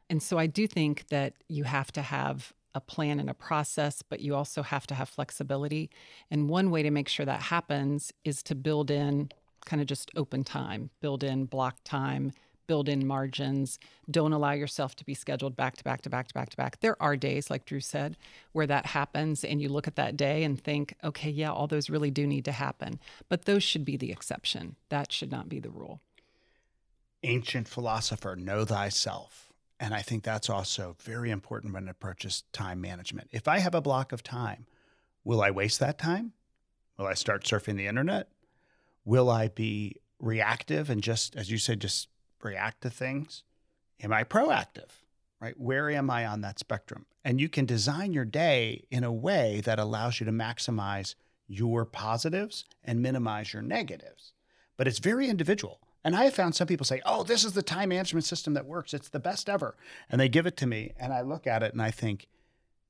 And 0.09 0.21
so 0.21 0.37
I 0.37 0.45
do 0.45 0.67
think 0.67 1.07
that 1.07 1.33
you 1.47 1.63
have 1.63 1.91
to 1.93 2.03
have 2.03 2.53
a 2.77 2.81
plan 2.81 3.19
and 3.19 3.29
a 3.29 3.33
process, 3.33 4.01
but 4.01 4.21
you 4.21 4.35
also 4.35 4.63
have 4.63 4.87
to 4.87 4.95
have 4.95 5.09
flexibility. 5.09 5.89
And 6.31 6.49
one 6.49 6.71
way 6.71 6.83
to 6.83 6.91
make 6.91 7.09
sure 7.09 7.25
that 7.25 7.41
happens 7.43 8.13
is 8.23 8.41
to 8.43 8.55
build 8.55 8.91
in 8.91 9.31
kind 9.65 9.81
of 9.81 9.87
just 9.87 10.11
open 10.15 10.43
time, 10.43 10.91
build 11.01 11.23
in 11.23 11.45
block 11.45 11.77
time, 11.83 12.31
build 12.67 12.87
in 12.89 13.07
margins. 13.07 13.79
Don't 14.11 14.33
allow 14.33 14.51
yourself 14.51 14.95
to 14.97 15.05
be 15.05 15.13
scheduled 15.13 15.55
back 15.55 15.77
to 15.77 15.83
back 15.83 16.01
to 16.01 16.09
back 16.09 16.27
to 16.27 16.33
back 16.33 16.49
to 16.51 16.57
back. 16.57 16.79
There 16.79 17.01
are 17.01 17.17
days, 17.17 17.49
like 17.49 17.65
Drew 17.65 17.79
said, 17.79 18.17
where 18.51 18.67
that 18.67 18.87
happens 18.87 19.43
and 19.43 19.61
you 19.61 19.69
look 19.69 19.87
at 19.87 19.95
that 19.95 20.17
day 20.17 20.43
and 20.43 20.61
think, 20.61 20.93
okay, 21.03 21.29
yeah, 21.29 21.51
all 21.51 21.67
those 21.67 21.89
really 21.89 22.11
do 22.11 22.27
need 22.27 22.45
to 22.45 22.51
happen. 22.51 22.99
But 23.29 23.45
those 23.45 23.63
should 23.63 23.85
be 23.85 23.97
the 23.97 24.11
exception. 24.11 24.75
That 24.89 25.11
should 25.11 25.31
not 25.31 25.49
be 25.49 25.59
the 25.59 25.69
rule. 25.69 26.01
ancient 27.23 27.67
philosopher 27.67 28.35
know 28.35 28.65
thyself 28.65 29.46
and 29.79 29.93
i 29.93 30.01
think 30.01 30.23
that's 30.23 30.49
also 30.49 30.95
very 31.01 31.31
important 31.31 31.73
when 31.73 31.87
it 31.87 31.91
approaches 31.91 32.43
time 32.51 32.81
management. 32.81 33.29
If 33.31 33.47
i 33.47 33.59
have 33.59 33.75
a 33.75 33.81
block 33.81 34.11
of 34.11 34.23
time 34.23 34.65
will 35.23 35.41
i 35.41 35.51
waste 35.51 35.79
that 35.79 35.97
time? 35.97 36.33
Will 36.97 37.07
i 37.07 37.13
start 37.13 37.43
surfing 37.43 37.77
the 37.77 37.87
internet? 37.87 38.29
Will 39.05 39.29
i 39.29 39.47
be 39.47 39.97
reactive 40.19 40.89
and 40.89 41.01
just 41.01 41.35
as 41.35 41.51
you 41.51 41.57
said 41.57 41.81
just 41.81 42.09
react 42.41 42.81
to 42.81 42.89
things? 42.89 43.43
Am 44.01 44.13
i 44.13 44.23
proactive 44.23 44.89
right? 45.39 45.59
Where 45.59 45.89
am 45.89 46.09
i 46.09 46.25
on 46.25 46.41
that 46.41 46.59
spectrum? 46.59 47.05
And 47.23 47.39
you 47.39 47.49
can 47.49 47.65
design 47.65 48.13
your 48.13 48.25
day 48.25 48.85
in 48.89 49.03
a 49.03 49.11
way 49.11 49.61
that 49.65 49.79
allows 49.79 50.19
you 50.19 50.25
to 50.25 50.31
maximize 50.31 51.15
your 51.47 51.85
positives 51.85 52.65
and 52.83 53.01
minimize 53.01 53.53
your 53.53 53.61
negatives. 53.61 54.33
But 54.75 54.87
it's 54.87 54.99
very 54.99 55.29
individual. 55.29 55.79
And 56.07 56.15
I 56.15 56.23
have 56.23 56.33
found 56.33 56.55
some 56.55 56.67
people 56.67 56.85
say, 56.85 57.01
oh, 57.05 57.23
this 57.23 57.43
is 57.43 57.51
the 57.51 57.61
time 57.61 57.89
management 57.89 58.23
system 58.23 58.53
that 58.53 58.65
works. 58.65 58.93
It's 58.93 59.09
the 59.09 59.19
best 59.19 59.49
ever. 59.49 59.75
And 60.09 60.21
they 60.21 60.29
give 60.29 60.45
it 60.45 60.55
to 60.55 60.65
me. 60.65 60.93
And 60.97 61.11
I 61.11 61.19
look 61.19 61.45
at 61.45 61.63
it 61.63 61.73
and 61.73 61.81
I 61.81 61.91
think, 61.91 62.27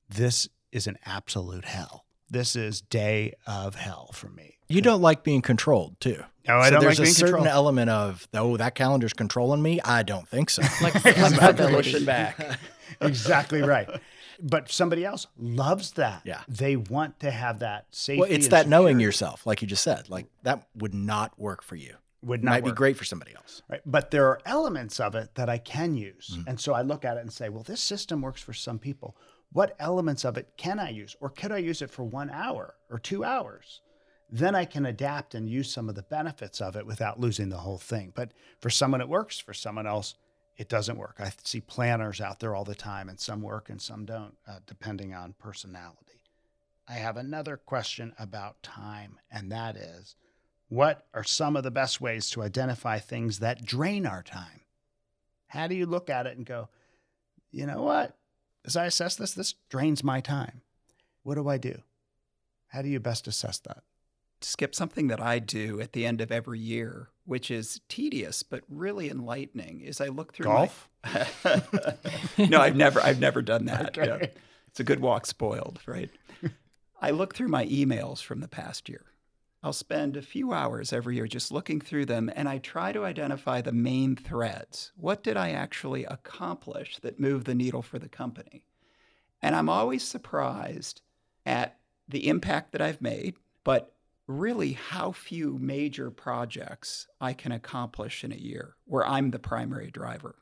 this 0.08 0.48
is 0.70 0.86
an 0.86 0.98
absolute 1.04 1.64
hell. 1.64 2.04
This 2.30 2.54
is 2.54 2.80
day 2.80 3.34
of 3.44 3.74
hell 3.74 4.10
for 4.12 4.28
me. 4.28 4.58
You 4.68 4.82
don't 4.82 5.02
like 5.02 5.24
being 5.24 5.42
controlled, 5.42 5.98
too. 5.98 6.22
No, 6.46 6.58
I 6.58 6.66
so 6.66 6.74
don't 6.74 6.80
there's 6.82 7.00
like 7.00 7.08
a 7.08 7.10
certain 7.10 7.34
controlled. 7.34 7.48
element 7.48 7.90
of, 7.90 8.28
oh, 8.34 8.56
that 8.56 8.76
calendar's 8.76 9.14
controlling 9.14 9.62
me. 9.62 9.80
I 9.80 10.04
don't 10.04 10.28
think 10.28 10.48
so. 10.48 10.62
Like 10.80 10.94
I'm 11.04 11.32
flexibility. 11.32 11.74
pushing 11.74 12.04
back. 12.04 12.38
exactly 13.00 13.62
right. 13.62 13.90
But 14.40 14.70
somebody 14.70 15.04
else 15.04 15.26
loves 15.36 15.90
that. 15.94 16.22
Yeah. 16.24 16.42
They 16.46 16.76
want 16.76 17.18
to 17.18 17.32
have 17.32 17.58
that 17.58 17.86
safety. 17.90 18.20
Well, 18.20 18.30
it's 18.30 18.46
and 18.46 18.52
that 18.52 18.68
knowing 18.68 19.00
yourself, 19.00 19.44
like 19.44 19.60
you 19.60 19.66
just 19.66 19.82
said. 19.82 20.08
Like 20.08 20.26
that 20.44 20.68
would 20.76 20.94
not 20.94 21.36
work 21.36 21.64
for 21.64 21.74
you. 21.74 21.96
Would 22.22 22.42
not 22.42 22.50
Might 22.50 22.64
be 22.64 22.72
great 22.72 22.96
for 22.96 23.04
somebody 23.04 23.34
else. 23.34 23.62
Right. 23.68 23.80
But 23.86 24.10
there 24.10 24.26
are 24.26 24.40
elements 24.44 24.98
of 24.98 25.14
it 25.14 25.34
that 25.36 25.48
I 25.48 25.58
can 25.58 25.94
use. 25.94 26.36
Mm. 26.36 26.44
And 26.48 26.60
so 26.60 26.74
I 26.74 26.82
look 26.82 27.04
at 27.04 27.16
it 27.16 27.20
and 27.20 27.32
say, 27.32 27.48
well, 27.48 27.62
this 27.62 27.80
system 27.80 28.22
works 28.22 28.42
for 28.42 28.52
some 28.52 28.78
people. 28.78 29.16
What 29.52 29.76
elements 29.78 30.24
of 30.24 30.36
it 30.36 30.52
can 30.56 30.78
I 30.78 30.90
use? 30.90 31.16
Or 31.20 31.30
could 31.30 31.52
I 31.52 31.58
use 31.58 31.80
it 31.80 31.90
for 31.90 32.04
one 32.04 32.30
hour 32.30 32.74
or 32.90 32.98
two 32.98 33.24
hours? 33.24 33.80
Then 34.30 34.54
I 34.54 34.64
can 34.64 34.84
adapt 34.84 35.34
and 35.34 35.48
use 35.48 35.72
some 35.72 35.88
of 35.88 35.94
the 35.94 36.02
benefits 36.02 36.60
of 36.60 36.76
it 36.76 36.86
without 36.86 37.20
losing 37.20 37.48
the 37.48 37.58
whole 37.58 37.78
thing. 37.78 38.12
But 38.14 38.32
for 38.60 38.68
someone 38.68 39.00
it 39.00 39.08
works, 39.08 39.38
for 39.38 39.54
someone 39.54 39.86
else 39.86 40.16
it 40.58 40.68
doesn't 40.68 40.98
work. 40.98 41.16
I 41.20 41.32
see 41.44 41.60
planners 41.60 42.20
out 42.20 42.40
there 42.40 42.54
all 42.54 42.64
the 42.64 42.74
time, 42.74 43.08
and 43.08 43.18
some 43.18 43.42
work 43.42 43.70
and 43.70 43.80
some 43.80 44.04
don't, 44.04 44.36
uh, 44.46 44.58
depending 44.66 45.14
on 45.14 45.34
personality. 45.38 46.20
I 46.88 46.94
have 46.94 47.16
another 47.16 47.56
question 47.56 48.12
about 48.18 48.62
time, 48.62 49.20
and 49.30 49.52
that 49.52 49.76
is 49.76 50.16
what 50.68 51.06
are 51.14 51.24
some 51.24 51.56
of 51.56 51.64
the 51.64 51.70
best 51.70 52.00
ways 52.00 52.30
to 52.30 52.42
identify 52.42 52.98
things 52.98 53.38
that 53.38 53.64
drain 53.64 54.06
our 54.06 54.22
time? 54.22 54.60
How 55.48 55.66
do 55.66 55.74
you 55.74 55.86
look 55.86 56.10
at 56.10 56.26
it 56.26 56.36
and 56.36 56.44
go, 56.44 56.68
you 57.50 57.66
know 57.66 57.82
what? 57.82 58.16
As 58.64 58.76
I 58.76 58.86
assess 58.86 59.16
this, 59.16 59.32
this 59.32 59.54
drains 59.70 60.04
my 60.04 60.20
time. 60.20 60.60
What 61.22 61.36
do 61.36 61.48
I 61.48 61.56
do? 61.56 61.82
How 62.68 62.82
do 62.82 62.88
you 62.88 63.00
best 63.00 63.26
assess 63.26 63.58
that? 63.60 63.82
Skip 64.40 64.74
something 64.74 65.08
that 65.08 65.20
I 65.20 65.38
do 65.38 65.80
at 65.80 65.92
the 65.92 66.06
end 66.06 66.20
of 66.20 66.30
every 66.30 66.60
year, 66.60 67.08
which 67.24 67.50
is 67.50 67.80
tedious 67.88 68.42
but 68.42 68.62
really 68.68 69.10
enlightening, 69.10 69.80
is 69.80 70.00
I 70.00 70.08
look 70.08 70.32
through 70.32 70.44
Golf? 70.44 70.88
My... 71.04 71.26
no, 72.38 72.60
I've 72.60 72.76
never 72.76 73.00
I've 73.00 73.18
never 73.18 73.42
done 73.42 73.64
that. 73.64 73.98
Okay. 73.98 74.06
Yeah. 74.06 74.26
It's 74.68 74.80
a 74.80 74.84
good 74.84 75.00
walk 75.00 75.26
spoiled, 75.26 75.80
right? 75.86 76.10
I 77.00 77.10
look 77.10 77.34
through 77.34 77.48
my 77.48 77.66
emails 77.66 78.22
from 78.22 78.40
the 78.40 78.48
past 78.48 78.88
year. 78.88 79.06
I'll 79.62 79.72
spend 79.72 80.16
a 80.16 80.22
few 80.22 80.52
hours 80.52 80.92
every 80.92 81.16
year 81.16 81.26
just 81.26 81.50
looking 81.50 81.80
through 81.80 82.06
them 82.06 82.30
and 82.34 82.48
I 82.48 82.58
try 82.58 82.92
to 82.92 83.04
identify 83.04 83.60
the 83.60 83.72
main 83.72 84.14
threads. 84.14 84.92
What 84.96 85.24
did 85.24 85.36
I 85.36 85.50
actually 85.50 86.04
accomplish 86.04 86.98
that 86.98 87.18
moved 87.18 87.46
the 87.46 87.56
needle 87.56 87.82
for 87.82 87.98
the 87.98 88.08
company? 88.08 88.62
And 89.42 89.56
I'm 89.56 89.68
always 89.68 90.04
surprised 90.04 91.02
at 91.44 91.78
the 92.08 92.28
impact 92.28 92.72
that 92.72 92.82
I've 92.82 93.02
made, 93.02 93.34
but 93.64 93.94
really 94.28 94.72
how 94.72 95.10
few 95.10 95.58
major 95.58 96.10
projects 96.10 97.08
I 97.20 97.32
can 97.32 97.50
accomplish 97.50 98.22
in 98.22 98.32
a 98.32 98.36
year 98.36 98.76
where 98.84 99.06
I'm 99.06 99.30
the 99.30 99.38
primary 99.38 99.90
driver. 99.90 100.36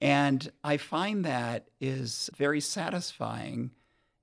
And 0.00 0.50
I 0.62 0.76
find 0.76 1.24
that 1.24 1.68
is 1.80 2.30
very 2.36 2.60
satisfying 2.60 3.72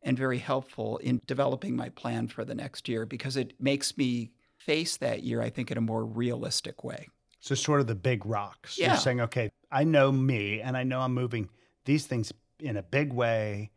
and 0.01 0.18
very 0.18 0.38
helpful 0.38 0.98
in 0.98 1.22
developing 1.27 1.75
my 1.75 1.89
plan 1.89 2.27
for 2.27 2.46
the 2.46 2.56
next 2.56 2.88
year 2.88 3.06
because 3.06 3.36
it 3.36 3.54
makes 3.60 3.98
me 3.98 4.32
face 4.67 4.97
that 4.97 5.24
year, 5.24 5.41
I 5.41 5.50
think, 5.50 5.71
in 5.71 5.77
a 5.77 5.81
more 5.81 6.05
realistic 6.05 6.83
way. 6.83 7.07
So, 7.39 7.55
sort 7.55 7.79
of 7.79 7.88
the 7.88 7.95
big 7.95 8.25
rocks. 8.25 8.77
Yeah. 8.77 8.89
You're 8.89 8.97
saying, 8.97 9.21
okay, 9.21 9.51
I 9.71 9.83
know 9.83 10.12
me 10.12 10.62
and 10.62 10.75
I 10.77 10.83
know 10.83 11.00
I'm 11.00 11.13
moving 11.13 11.50
these 11.86 12.05
things 12.05 12.31
in 12.59 12.77
a 12.77 12.83
big 12.83 13.13
way. 13.13 13.71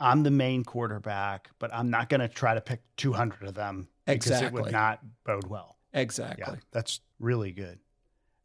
I'm 0.00 0.24
the 0.24 0.30
main 0.30 0.64
quarterback, 0.64 1.50
but 1.60 1.72
I'm 1.72 1.88
not 1.88 2.08
going 2.08 2.20
to 2.20 2.28
try 2.28 2.54
to 2.54 2.60
pick 2.60 2.80
200 2.96 3.44
of 3.48 3.54
them 3.54 3.88
because 4.04 4.30
it 4.30 4.34
Exactly. 4.34 4.62
would 4.62 4.72
not 4.72 4.98
bode 5.24 5.46
well. 5.46 5.76
Exactly. 5.94 6.44
Yeah, 6.48 6.56
that's 6.72 7.00
really 7.20 7.52
good. 7.52 7.78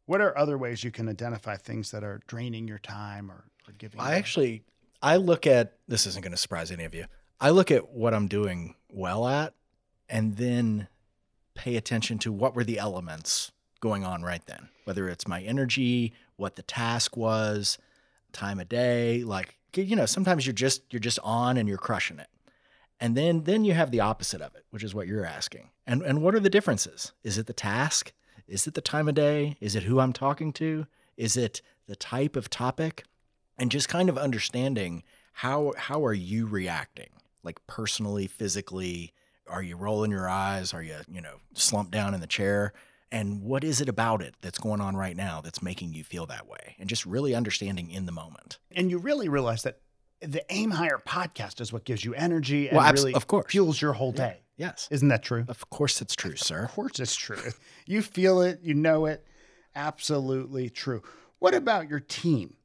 What 0.06 0.20
are 0.20 0.36
other 0.38 0.56
ways 0.56 0.84
you 0.84 0.90
can 0.92 1.08
identify 1.08 1.56
things 1.56 1.90
that 1.90 2.04
are 2.04 2.20
draining 2.28 2.68
your 2.68 2.78
time 2.78 3.30
or, 3.30 3.44
or 3.66 3.72
giving? 3.76 3.98
I 4.00 4.12
you- 4.12 4.16
actually, 4.18 4.62
I 5.02 5.16
look 5.16 5.46
at 5.46 5.78
this 5.88 6.06
isn't 6.06 6.22
going 6.22 6.30
to 6.32 6.36
surprise 6.38 6.70
any 6.70 6.84
of 6.84 6.94
you. 6.94 7.06
I 7.40 7.50
look 7.50 7.70
at 7.70 7.90
what 7.90 8.14
I'm 8.14 8.28
doing 8.28 8.74
well 8.88 9.26
at, 9.26 9.54
and 10.08 10.36
then 10.36 10.88
pay 11.58 11.76
attention 11.76 12.18
to 12.20 12.32
what 12.32 12.54
were 12.54 12.64
the 12.64 12.78
elements 12.78 13.52
going 13.80 14.04
on 14.04 14.22
right 14.22 14.44
then. 14.46 14.68
Whether 14.84 15.08
it's 15.08 15.28
my 15.28 15.42
energy, 15.42 16.12
what 16.36 16.56
the 16.56 16.62
task 16.62 17.16
was, 17.16 17.78
time 18.32 18.58
of 18.60 18.68
day. 18.68 19.22
Like 19.24 19.56
you 19.74 19.96
know, 19.96 20.06
sometimes 20.06 20.46
you're 20.46 20.52
just 20.54 20.82
you're 20.90 21.00
just 21.00 21.18
on 21.22 21.56
and 21.56 21.68
you're 21.68 21.78
crushing 21.78 22.18
it, 22.18 22.28
and 23.00 23.16
then 23.16 23.44
then 23.44 23.64
you 23.64 23.74
have 23.74 23.90
the 23.90 24.00
opposite 24.00 24.40
of 24.40 24.54
it, 24.54 24.64
which 24.70 24.82
is 24.82 24.94
what 24.94 25.06
you're 25.06 25.26
asking. 25.26 25.70
And 25.86 26.02
and 26.02 26.22
what 26.22 26.34
are 26.34 26.40
the 26.40 26.50
differences? 26.50 27.12
Is 27.22 27.38
it 27.38 27.46
the 27.46 27.52
task? 27.52 28.12
Is 28.46 28.66
it 28.66 28.74
the 28.74 28.80
time 28.80 29.08
of 29.08 29.14
day? 29.14 29.56
Is 29.60 29.76
it 29.76 29.82
who 29.82 30.00
I'm 30.00 30.14
talking 30.14 30.52
to? 30.54 30.86
Is 31.16 31.36
it 31.36 31.60
the 31.86 31.96
type 31.96 32.34
of 32.36 32.48
topic? 32.48 33.04
and 33.58 33.70
just 33.70 33.88
kind 33.88 34.08
of 34.08 34.16
understanding 34.16 35.02
how 35.32 35.72
how 35.76 36.04
are 36.04 36.14
you 36.14 36.46
reacting 36.46 37.10
like 37.42 37.64
personally 37.66 38.26
physically 38.26 39.12
are 39.48 39.62
you 39.62 39.76
rolling 39.76 40.10
your 40.10 40.28
eyes 40.28 40.72
are 40.74 40.82
you 40.82 40.96
you 41.10 41.20
know 41.20 41.36
slumped 41.54 41.90
down 41.92 42.14
in 42.14 42.20
the 42.20 42.26
chair 42.26 42.72
and 43.10 43.42
what 43.42 43.64
is 43.64 43.80
it 43.80 43.88
about 43.88 44.20
it 44.22 44.34
that's 44.42 44.58
going 44.58 44.80
on 44.80 44.94
right 44.96 45.16
now 45.16 45.40
that's 45.40 45.62
making 45.62 45.92
you 45.94 46.04
feel 46.04 46.26
that 46.26 46.46
way 46.46 46.76
and 46.78 46.88
just 46.88 47.06
really 47.06 47.34
understanding 47.34 47.90
in 47.90 48.06
the 48.06 48.12
moment 48.12 48.58
and 48.72 48.90
you 48.90 48.98
really 48.98 49.28
realize 49.28 49.62
that 49.62 49.80
the 50.20 50.44
Aim 50.52 50.72
Higher 50.72 51.00
podcast 51.06 51.60
is 51.60 51.72
what 51.72 51.84
gives 51.84 52.04
you 52.04 52.12
energy 52.14 52.66
and 52.68 52.76
Well, 52.76 52.84
abs- 52.86 53.02
really 53.02 53.14
of 53.14 53.28
course. 53.28 53.46
fuels 53.52 53.80
your 53.80 53.92
whole 53.92 54.10
day. 54.12 54.42
yes 54.56 54.88
Isn't 54.90 55.08
that 55.08 55.22
true? 55.22 55.44
of 55.48 55.70
course 55.70 56.02
it's 56.02 56.16
true 56.16 56.34
sir 56.36 56.64
Of 56.64 56.72
course, 56.72 56.98
it's 56.98 57.14
true. 57.16 57.38
You 57.86 58.02
feel 58.02 58.42
it, 58.42 58.58
you 58.62 58.74
know 58.74 59.06
it. 59.06 59.24
Absolutely 59.74 60.68
true. 60.70 61.02
What 61.38 61.54
about 61.54 61.88
your 61.88 62.00
team? 62.00 62.56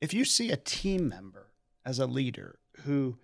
If 0.00 0.14
you 0.14 0.24
see 0.24 0.50
a 0.50 0.56
team 0.56 1.08
member 1.08 1.48
as 1.84 1.98
a 1.98 2.06
leader 2.06 2.58
who 2.84 3.18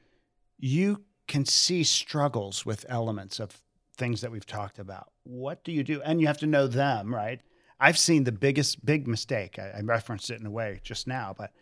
you 0.58 1.02
can 1.28 1.44
see 1.44 1.84
struggles 1.84 2.66
with 2.66 2.84
elements 2.88 3.38
of 3.38 3.62
things 3.96 4.20
that 4.22 4.32
we've 4.32 4.46
talked 4.46 4.78
about, 4.78 5.12
what 5.24 5.62
do 5.62 5.72
you 5.72 5.84
do? 5.84 6.00
And 6.02 6.20
you 6.20 6.26
have 6.26 6.38
to 6.38 6.46
know 6.46 6.66
them, 6.66 7.14
right? 7.14 7.40
I've 7.78 7.98
seen 7.98 8.24
the 8.24 8.32
biggest, 8.32 8.84
big 8.84 9.06
mistake. 9.06 9.58
I, 9.58 9.70
I 9.78 9.80
referenced 9.82 10.30
it 10.30 10.40
in 10.40 10.46
a 10.46 10.50
way 10.50 10.80
just 10.82 11.06
now, 11.06 11.34
but 11.36 11.52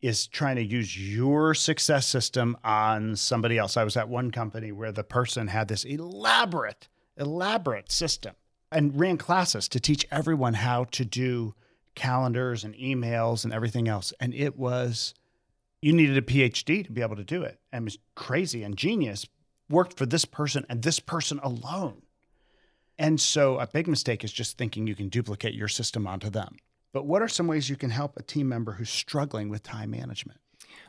is 0.00 0.28
trying 0.28 0.56
to 0.56 0.62
use 0.62 0.96
your 0.96 1.54
success 1.54 2.06
system 2.06 2.56
on 2.62 3.16
somebody 3.16 3.58
else. 3.58 3.76
I 3.76 3.84
was 3.84 3.96
at 3.96 4.08
one 4.08 4.30
company 4.30 4.70
where 4.70 4.92
the 4.92 5.02
person 5.02 5.48
had 5.48 5.66
this 5.66 5.84
elaborate, 5.84 6.88
elaborate 7.16 7.90
system 7.90 8.34
and 8.70 8.98
ran 8.98 9.16
classes 9.16 9.68
to 9.68 9.80
teach 9.80 10.06
everyone 10.10 10.54
how 10.54 10.84
to 10.84 11.04
do 11.04 11.54
calendars 11.96 12.62
and 12.62 12.76
emails 12.76 13.42
and 13.42 13.52
everything 13.52 13.88
else. 13.88 14.12
And 14.20 14.32
it 14.34 14.56
was, 14.56 15.14
you 15.80 15.92
needed 15.92 16.16
a 16.16 16.22
PhD 16.22 16.84
to 16.84 16.92
be 16.92 17.02
able 17.02 17.16
to 17.16 17.24
do 17.24 17.42
it. 17.42 17.60
And 17.72 17.82
it 17.82 17.84
was 17.84 17.98
crazy 18.14 18.62
and 18.62 18.76
genius. 18.76 19.26
Worked 19.70 19.96
for 19.98 20.06
this 20.06 20.24
person 20.24 20.64
and 20.68 20.82
this 20.82 20.98
person 20.98 21.38
alone. 21.42 22.02
And 22.98 23.20
so 23.20 23.58
a 23.58 23.66
big 23.66 23.86
mistake 23.86 24.24
is 24.24 24.32
just 24.32 24.58
thinking 24.58 24.86
you 24.86 24.96
can 24.96 25.08
duplicate 25.08 25.54
your 25.54 25.68
system 25.68 26.06
onto 26.06 26.30
them. 26.30 26.56
But 26.92 27.06
what 27.06 27.22
are 27.22 27.28
some 27.28 27.46
ways 27.46 27.68
you 27.68 27.76
can 27.76 27.90
help 27.90 28.16
a 28.16 28.22
team 28.22 28.48
member 28.48 28.72
who's 28.72 28.90
struggling 28.90 29.50
with 29.50 29.62
time 29.62 29.90
management? 29.90 30.40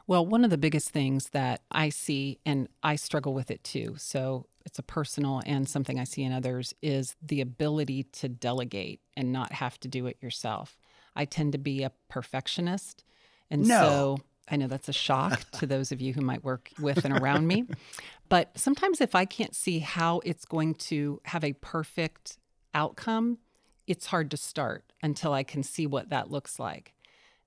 Well, 0.08 0.26
one 0.26 0.44
of 0.44 0.50
the 0.50 0.58
biggest 0.58 0.90
things 0.90 1.30
that 1.30 1.62
I 1.72 1.90
see, 1.90 2.40
and 2.46 2.68
I 2.82 2.96
struggle 2.96 3.34
with 3.34 3.52
it 3.52 3.64
too, 3.64 3.96
so 3.98 4.48
it's 4.66 4.80
a 4.80 4.84
personal 4.84 5.42
and 5.46 5.70
something 5.70 6.00
I 6.00 6.04
see 6.04 6.24
in 6.24 6.32
others, 6.32 6.74
is 6.82 7.16
the 7.22 7.42
ability 7.42 8.04
to 8.04 8.30
delegate 8.30 9.02
and 9.16 9.32
not 9.32 9.52
have 9.54 9.80
to 9.82 9.88
do 9.88 10.08
it 10.08 10.18
yourself. 10.22 10.80
I 11.16 11.26
tend 11.26 11.52
to 11.52 11.58
be 11.58 11.84
a 11.84 11.92
perfectionist. 12.08 13.04
And 13.52 13.68
No. 13.68 13.82
so 13.82 14.18
I 14.52 14.56
know 14.56 14.68
that's 14.68 14.90
a 14.90 14.94
shock 14.94 15.50
to 15.60 15.66
those 15.66 15.92
of 15.92 16.02
you 16.02 16.14
who 16.14 16.22
might 16.22 16.44
work 16.44 16.72
with 16.80 17.06
and 17.06 17.18
around 17.20 17.48
me. 17.48 17.66
But 18.30 18.58
sometimes 18.58 19.02
if 19.02 19.16
I 19.16 19.26
can't 19.26 19.56
see 19.56 19.80
how 19.80 20.22
it's 20.24 20.46
going 20.46 20.76
to 20.76 21.22
have 21.26 21.44
a 21.44 21.54
perfect 21.54 22.38
outcome, 22.74 23.40
it's 23.88 24.08
hard 24.08 24.30
to 24.32 24.38
start 24.38 24.92
until 25.02 25.34
I 25.34 25.44
can 25.44 25.64
see 25.64 25.88
what 25.88 26.10
that 26.10 26.30
looks 26.30 26.60
like. 26.60 26.94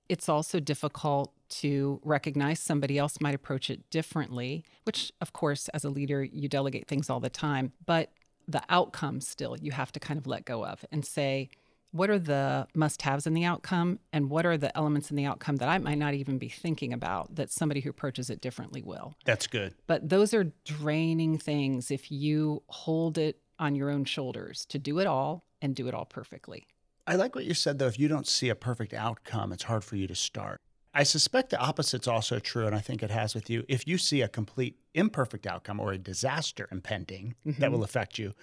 It's 0.09 0.27
also 0.27 0.59
difficult 0.59 1.31
to 1.49 2.01
recognize 2.03 2.59
somebody 2.59 2.97
else 2.97 3.21
might 3.21 3.35
approach 3.35 3.69
it 3.69 3.89
differently, 3.89 4.65
which, 4.83 5.11
of 5.21 5.31
course, 5.31 5.69
as 5.69 5.85
a 5.85 5.89
leader, 5.89 6.23
you 6.23 6.49
delegate 6.49 6.87
things 6.87 7.09
all 7.09 7.19
the 7.19 7.29
time. 7.29 7.71
But 7.85 8.11
the 8.47 8.61
outcome 8.69 9.21
still 9.21 9.55
you 9.61 9.71
have 9.71 9.91
to 9.93 9.99
kind 9.99 10.17
of 10.17 10.27
let 10.27 10.43
go 10.43 10.65
of 10.65 10.83
and 10.91 11.05
say, 11.05 11.49
what 11.93 12.09
are 12.09 12.19
the 12.19 12.67
must 12.73 13.01
haves 13.03 13.27
in 13.27 13.33
the 13.33 13.45
outcome? 13.45 13.99
And 14.11 14.29
what 14.29 14.45
are 14.45 14.57
the 14.57 14.75
elements 14.75 15.11
in 15.11 15.15
the 15.15 15.25
outcome 15.25 15.57
that 15.57 15.69
I 15.69 15.77
might 15.77 15.99
not 15.99 16.15
even 16.15 16.37
be 16.39 16.49
thinking 16.49 16.91
about 16.91 17.35
that 17.35 17.51
somebody 17.51 17.81
who 17.81 17.91
approaches 17.91 18.29
it 18.29 18.41
differently 18.41 18.81
will? 18.81 19.15
That's 19.25 19.47
good. 19.47 19.75
But 19.87 20.09
those 20.09 20.33
are 20.33 20.51
draining 20.65 21.37
things 21.37 21.91
if 21.91 22.11
you 22.11 22.63
hold 22.67 23.17
it 23.17 23.39
on 23.59 23.75
your 23.75 23.91
own 23.91 24.05
shoulders 24.05 24.65
to 24.65 24.79
do 24.79 24.99
it 24.99 25.07
all 25.07 25.45
and 25.61 25.75
do 25.75 25.87
it 25.87 25.93
all 25.93 26.05
perfectly. 26.05 26.65
I 27.05 27.15
like 27.15 27.35
what 27.35 27.45
you 27.45 27.53
said, 27.53 27.77
though. 27.77 27.87
If 27.87 27.99
you 27.99 28.07
don't 28.07 28.27
see 28.27 28.49
a 28.49 28.55
perfect 28.55 28.93
outcome, 28.93 29.51
it's 29.51 29.63
hard 29.63 29.83
for 29.83 29.95
you 29.95 30.07
to 30.07 30.15
start. 30.15 30.61
I 30.95 31.03
suspect 31.03 31.49
the 31.49 31.61
opposite's 31.61 32.07
also 32.07 32.39
true, 32.39 32.65
and 32.65 32.75
I 32.75 32.79
think 32.79 33.03
it 33.03 33.11
has 33.11 33.35
with 33.35 33.49
you. 33.49 33.65
If 33.67 33.87
you 33.87 33.97
see 33.97 34.21
a 34.21 34.27
complete 34.27 34.77
imperfect 34.93 35.45
outcome 35.45 35.79
or 35.79 35.91
a 35.91 35.97
disaster 35.97 36.67
impending 36.71 37.35
mm-hmm. 37.45 37.59
that 37.61 37.71
will 37.71 37.83
affect 37.83 38.17
you, 38.17 38.33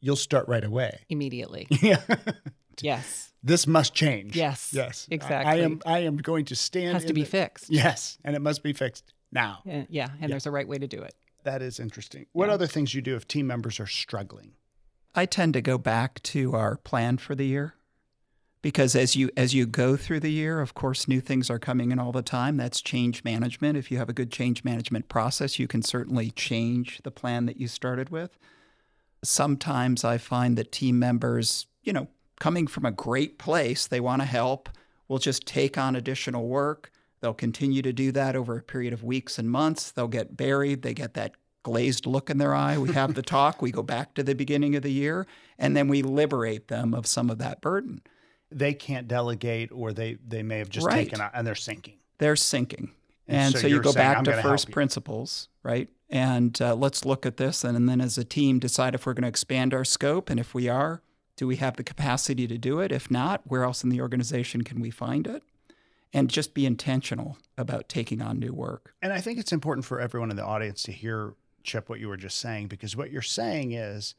you'll 0.00 0.16
start 0.16 0.48
right 0.48 0.64
away. 0.64 1.00
Immediately. 1.08 1.66
yeah. 1.82 2.00
Yes. 2.82 3.32
This 3.42 3.66
must 3.66 3.94
change. 3.94 4.34
Yes. 4.34 4.72
Yes. 4.72 5.06
Exactly. 5.10 5.52
I 5.52 5.64
am 5.64 5.80
I 5.86 6.00
am 6.00 6.16
going 6.16 6.46
to 6.46 6.56
stand. 6.56 6.90
It 6.90 6.94
has 6.94 7.04
to 7.04 7.14
be 7.14 7.22
the, 7.22 7.28
fixed. 7.28 7.70
Yes. 7.70 8.18
And 8.24 8.34
it 8.34 8.42
must 8.42 8.62
be 8.62 8.72
fixed 8.72 9.12
now. 9.30 9.60
yeah. 9.64 9.74
And 9.74 9.88
yeah. 9.90 10.26
there's 10.26 10.46
a 10.46 10.50
right 10.50 10.66
way 10.66 10.78
to 10.78 10.86
do 10.86 11.00
it. 11.00 11.14
That 11.44 11.62
is 11.62 11.78
interesting. 11.78 12.26
What 12.32 12.48
yeah. 12.48 12.54
other 12.54 12.66
things 12.66 12.92
you 12.94 13.02
do 13.02 13.14
if 13.14 13.28
team 13.28 13.46
members 13.46 13.78
are 13.78 13.86
struggling? 13.86 14.52
I 15.14 15.26
tend 15.26 15.54
to 15.54 15.62
go 15.62 15.78
back 15.78 16.22
to 16.24 16.54
our 16.54 16.76
plan 16.76 17.18
for 17.18 17.34
the 17.34 17.46
year 17.46 17.74
because 18.66 18.96
as 18.96 19.14
you 19.14 19.30
as 19.36 19.54
you 19.54 19.64
go 19.64 19.96
through 19.96 20.18
the 20.18 20.32
year 20.32 20.60
of 20.60 20.74
course 20.74 21.06
new 21.06 21.20
things 21.20 21.48
are 21.48 21.58
coming 21.58 21.92
in 21.92 22.00
all 22.00 22.10
the 22.10 22.20
time 22.20 22.56
that's 22.56 22.80
change 22.80 23.22
management 23.22 23.78
if 23.78 23.92
you 23.92 23.98
have 23.98 24.08
a 24.08 24.12
good 24.12 24.32
change 24.32 24.64
management 24.64 25.08
process 25.08 25.58
you 25.58 25.68
can 25.68 25.82
certainly 25.82 26.32
change 26.32 27.00
the 27.04 27.10
plan 27.12 27.46
that 27.46 27.60
you 27.60 27.68
started 27.68 28.10
with 28.10 28.36
sometimes 29.22 30.04
i 30.04 30.18
find 30.18 30.58
that 30.58 30.72
team 30.72 30.98
members 30.98 31.68
you 31.84 31.92
know 31.92 32.08
coming 32.40 32.66
from 32.66 32.84
a 32.84 32.90
great 32.90 33.38
place 33.38 33.86
they 33.86 34.00
want 34.00 34.22
to 34.22 34.26
help 34.26 34.68
We'll 35.08 35.20
just 35.20 35.46
take 35.46 35.78
on 35.78 35.94
additional 35.94 36.48
work 36.48 36.90
they'll 37.20 37.34
continue 37.34 37.82
to 37.82 37.92
do 37.92 38.12
that 38.12 38.36
over 38.36 38.58
a 38.58 38.62
period 38.62 38.92
of 38.92 39.04
weeks 39.04 39.38
and 39.38 39.50
months 39.50 39.90
they'll 39.90 40.08
get 40.08 40.36
buried 40.36 40.82
they 40.82 40.94
get 40.94 41.14
that 41.14 41.32
glazed 41.62 42.06
look 42.06 42.30
in 42.30 42.38
their 42.38 42.54
eye 42.54 42.78
we 42.78 42.92
have 42.92 43.14
the 43.14 43.22
talk 43.36 43.62
we 43.62 43.70
go 43.70 43.82
back 43.82 44.14
to 44.14 44.22
the 44.22 44.34
beginning 44.34 44.74
of 44.76 44.82
the 44.82 44.92
year 44.92 45.26
and 45.58 45.76
then 45.76 45.88
we 45.88 46.02
liberate 46.02 46.68
them 46.68 46.94
of 46.94 47.06
some 47.06 47.30
of 47.30 47.38
that 47.38 47.60
burden 47.60 48.00
they 48.50 48.74
can't 48.74 49.08
delegate 49.08 49.70
or 49.72 49.92
they 49.92 50.18
they 50.26 50.42
may 50.42 50.58
have 50.58 50.68
just 50.68 50.86
right. 50.86 50.94
taken 50.96 51.20
out 51.20 51.32
and 51.34 51.46
they're 51.46 51.54
sinking. 51.54 51.98
They're 52.18 52.36
sinking. 52.36 52.92
And, 53.28 53.52
so, 53.52 53.60
so 53.60 53.66
you 53.66 53.80
go 53.80 53.90
saying, 53.90 54.22
back 54.22 54.24
to 54.24 54.40
first 54.40 54.70
principles, 54.70 55.48
right? 55.64 55.88
And 56.08 56.60
uh, 56.62 56.76
let's 56.76 57.04
look 57.04 57.26
at 57.26 57.38
this 57.38 57.64
and, 57.64 57.76
and 57.76 57.88
then 57.88 58.00
as 58.00 58.16
a 58.16 58.24
team 58.24 58.60
decide 58.60 58.94
if 58.94 59.04
we're 59.04 59.14
going 59.14 59.22
to 59.22 59.28
expand 59.28 59.74
our 59.74 59.84
scope 59.84 60.30
and 60.30 60.38
if 60.38 60.54
we 60.54 60.68
are, 60.68 61.02
do 61.36 61.46
we 61.46 61.56
have 61.56 61.76
the 61.76 61.84
capacity 61.84 62.46
to 62.46 62.58
do 62.58 62.80
it? 62.80 62.90
If 62.90 63.10
not, 63.10 63.42
where 63.44 63.64
else 63.64 63.84
in 63.84 63.90
the 63.90 64.00
organization 64.00 64.62
can 64.62 64.80
we 64.80 64.90
find 64.90 65.26
it? 65.26 65.42
And 66.12 66.30
just 66.30 66.54
be 66.54 66.64
intentional 66.64 67.36
about 67.58 67.88
taking 67.88 68.22
on 68.22 68.38
new 68.38 68.52
work. 68.52 68.94
And 69.02 69.12
I 69.12 69.20
think 69.20 69.38
it's 69.38 69.52
important 69.52 69.84
for 69.84 70.00
everyone 70.00 70.30
in 70.30 70.36
the 70.36 70.44
audience 70.44 70.82
to 70.84 70.92
hear 70.92 71.34
Chip 71.62 71.88
what 71.88 72.00
you 72.00 72.08
were 72.08 72.16
just 72.16 72.38
saying 72.38 72.68
because 72.68 72.96
what 72.96 73.10
you're 73.10 73.22
saying 73.22 73.72
is 73.72 74.14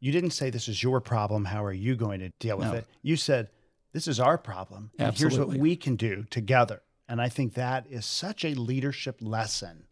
you 0.00 0.12
didn't 0.12 0.30
say 0.30 0.50
this 0.50 0.68
is 0.68 0.82
your 0.82 1.00
problem, 1.00 1.46
how 1.46 1.64
are 1.64 1.72
you 1.72 1.96
going 1.96 2.20
to 2.20 2.28
deal 2.38 2.58
with 2.58 2.68
no. 2.68 2.74
it? 2.74 2.86
You 3.02 3.16
said 3.16 3.48
this 3.92 4.06
is 4.06 4.20
our 4.20 4.38
problem. 4.38 4.90
And 4.98 5.16
here's 5.16 5.38
what 5.38 5.48
we 5.48 5.76
can 5.76 5.96
do 5.96 6.24
together. 6.30 6.82
And 7.08 7.20
I 7.20 7.28
think 7.28 7.54
that 7.54 7.86
is 7.90 8.06
such 8.06 8.44
a 8.44 8.54
leadership 8.54 9.16
lesson 9.20 9.86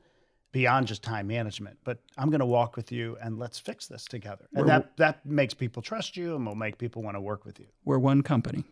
beyond 0.53 0.87
just 0.87 1.03
time 1.03 1.27
management. 1.27 1.79
But 1.85 1.99
I'm 2.17 2.31
going 2.31 2.41
to 2.41 2.47
walk 2.47 2.77
with 2.77 2.91
you 2.93 3.17
and 3.21 3.39
let's 3.39 3.59
fix 3.59 3.87
this 3.87 4.05
together. 4.05 4.47
And 4.55 4.63
we're, 4.63 4.69
that, 4.69 4.97
that 4.97 5.27
makes 5.27 5.55
people 5.55 5.83
trust 5.83 6.17
you 6.17 6.37
and 6.37 6.47
will 6.47 6.55
make 6.55 6.79
people 6.79 7.03
want 7.03 7.17
to 7.17 7.21
work 7.21 7.45
with 7.45 7.59
you. 7.59 7.67
We're 7.85 7.99
one 7.99 8.23
company, 8.23 8.65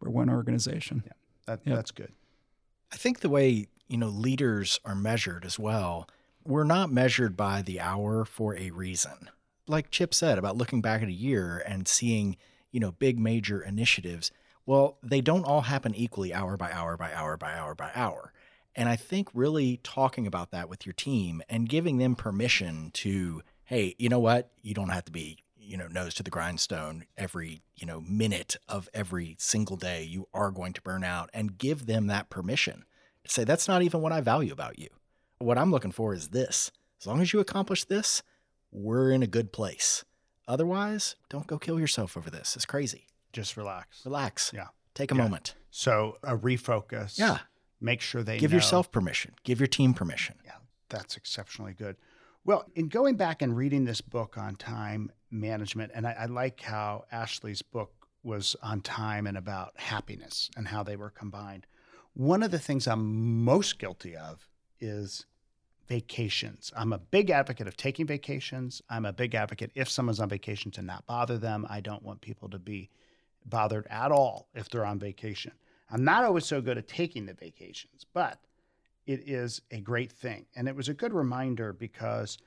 we're 0.00 0.10
one 0.10 0.30
organization. 0.30 1.02
Yeah, 1.06 1.12
that, 1.46 1.60
yep. 1.64 1.76
that's 1.76 1.90
good. 1.90 2.12
I 2.92 2.96
think 2.96 3.20
the 3.20 3.28
way, 3.28 3.66
you 3.88 3.96
know, 3.96 4.08
leaders 4.08 4.78
are 4.84 4.94
measured 4.94 5.44
as 5.44 5.58
well, 5.58 6.08
we're 6.44 6.64
not 6.64 6.92
measured 6.92 7.36
by 7.36 7.62
the 7.62 7.80
hour 7.80 8.24
for 8.24 8.56
a 8.56 8.70
reason. 8.70 9.30
Like 9.66 9.90
Chip 9.90 10.12
said 10.12 10.38
about 10.38 10.56
looking 10.56 10.82
back 10.82 11.02
at 11.02 11.08
a 11.08 11.12
year 11.12 11.62
and 11.66 11.88
seeing, 11.88 12.36
you 12.70 12.80
know, 12.80 12.92
big 12.92 13.18
major 13.18 13.62
initiatives 13.62 14.30
well, 14.66 14.96
they 15.02 15.20
don't 15.20 15.44
all 15.44 15.62
happen 15.62 15.94
equally 15.94 16.32
hour 16.32 16.56
by 16.56 16.72
hour 16.72 16.96
by 16.96 17.12
hour 17.12 17.36
by 17.36 17.52
hour 17.52 17.74
by 17.74 17.90
hour. 17.94 18.32
And 18.76 18.88
I 18.88 18.96
think 18.96 19.28
really 19.32 19.78
talking 19.82 20.26
about 20.26 20.50
that 20.50 20.68
with 20.68 20.84
your 20.84 20.92
team 20.92 21.42
and 21.48 21.68
giving 21.68 21.98
them 21.98 22.14
permission 22.16 22.90
to, 22.94 23.42
hey, 23.64 23.94
you 23.98 24.08
know 24.08 24.18
what? 24.18 24.50
You 24.62 24.74
don't 24.74 24.88
have 24.88 25.04
to 25.04 25.12
be, 25.12 25.38
you 25.56 25.76
know, 25.76 25.86
nose 25.86 26.14
to 26.14 26.22
the 26.22 26.30
grindstone 26.30 27.04
every, 27.16 27.62
you 27.76 27.86
know, 27.86 28.00
minute 28.00 28.56
of 28.68 28.88
every 28.92 29.36
single 29.38 29.76
day. 29.76 30.02
You 30.02 30.28
are 30.34 30.50
going 30.50 30.72
to 30.72 30.82
burn 30.82 31.04
out 31.04 31.30
and 31.32 31.56
give 31.56 31.86
them 31.86 32.08
that 32.08 32.30
permission. 32.30 32.84
Say, 33.26 33.44
that's 33.44 33.68
not 33.68 33.82
even 33.82 34.02
what 34.02 34.12
I 34.12 34.20
value 34.20 34.52
about 34.52 34.78
you. 34.78 34.88
What 35.38 35.56
I'm 35.56 35.70
looking 35.70 35.92
for 35.92 36.12
is 36.12 36.28
this. 36.28 36.70
As 37.00 37.06
long 37.06 37.20
as 37.20 37.32
you 37.32 37.40
accomplish 37.40 37.84
this, 37.84 38.22
we're 38.70 39.10
in 39.10 39.22
a 39.22 39.26
good 39.26 39.52
place. 39.52 40.04
Otherwise, 40.46 41.16
don't 41.30 41.46
go 41.46 41.58
kill 41.58 41.80
yourself 41.80 42.16
over 42.16 42.28
this. 42.28 42.56
It's 42.56 42.66
crazy. 42.66 43.06
Just 43.32 43.56
relax. 43.56 44.04
Relax. 44.04 44.52
Yeah. 44.54 44.68
Take 44.94 45.10
a 45.10 45.14
yeah. 45.14 45.22
moment. 45.22 45.54
So 45.70 46.18
a 46.22 46.36
refocus. 46.36 47.18
Yeah. 47.18 47.38
Make 47.80 48.00
sure 48.00 48.22
they 48.22 48.38
give 48.38 48.50
know. 48.50 48.56
yourself 48.56 48.90
permission. 48.90 49.34
Give 49.44 49.60
your 49.60 49.66
team 49.66 49.94
permission. 49.94 50.36
Yeah, 50.44 50.52
that's 50.88 51.16
exceptionally 51.16 51.74
good. 51.74 51.96
Well, 52.44 52.66
in 52.74 52.88
going 52.88 53.16
back 53.16 53.40
and 53.42 53.56
reading 53.56 53.84
this 53.84 54.00
book 54.00 54.36
on 54.36 54.56
time 54.56 55.10
management, 55.30 55.92
and 55.94 56.06
I, 56.06 56.12
I 56.20 56.26
like 56.26 56.60
how 56.60 57.04
Ashley's 57.10 57.62
book 57.62 57.92
was 58.22 58.56
on 58.62 58.80
time 58.80 59.26
and 59.26 59.36
about 59.36 59.72
happiness 59.76 60.50
and 60.56 60.68
how 60.68 60.82
they 60.82 60.96
were 60.96 61.10
combined. 61.10 61.66
One 62.14 62.42
of 62.42 62.50
the 62.50 62.58
things 62.58 62.86
I'm 62.86 63.44
most 63.44 63.78
guilty 63.78 64.16
of 64.16 64.48
is 64.80 65.26
vacations. 65.88 66.72
I'm 66.76 66.92
a 66.92 66.98
big 66.98 67.30
advocate 67.30 67.68
of 67.68 67.76
taking 67.76 68.06
vacations. 68.06 68.80
I'm 68.88 69.04
a 69.04 69.12
big 69.12 69.34
advocate 69.34 69.70
if 69.74 69.88
someone's 69.90 70.20
on 70.20 70.28
vacation 70.28 70.70
to 70.72 70.82
not 70.82 71.06
bother 71.06 71.38
them. 71.38 71.66
I 71.68 71.80
don't 71.80 72.02
want 72.02 72.20
people 72.20 72.48
to 72.50 72.58
be 72.58 72.90
bothered 73.44 73.86
at 73.90 74.10
all 74.10 74.48
if 74.54 74.68
they're 74.68 74.86
on 74.86 74.98
vacation. 74.98 75.52
I'm 75.90 76.04
not 76.04 76.24
always 76.24 76.46
so 76.46 76.60
good 76.60 76.78
at 76.78 76.88
taking 76.88 77.26
the 77.26 77.34
vacations, 77.34 78.06
but 78.12 78.38
it 79.06 79.28
is 79.28 79.60
a 79.70 79.80
great 79.80 80.12
thing. 80.12 80.46
And 80.56 80.68
it 80.68 80.76
was 80.76 80.88
a 80.88 80.94
good 80.94 81.12
reminder 81.12 81.72
because 81.72 82.38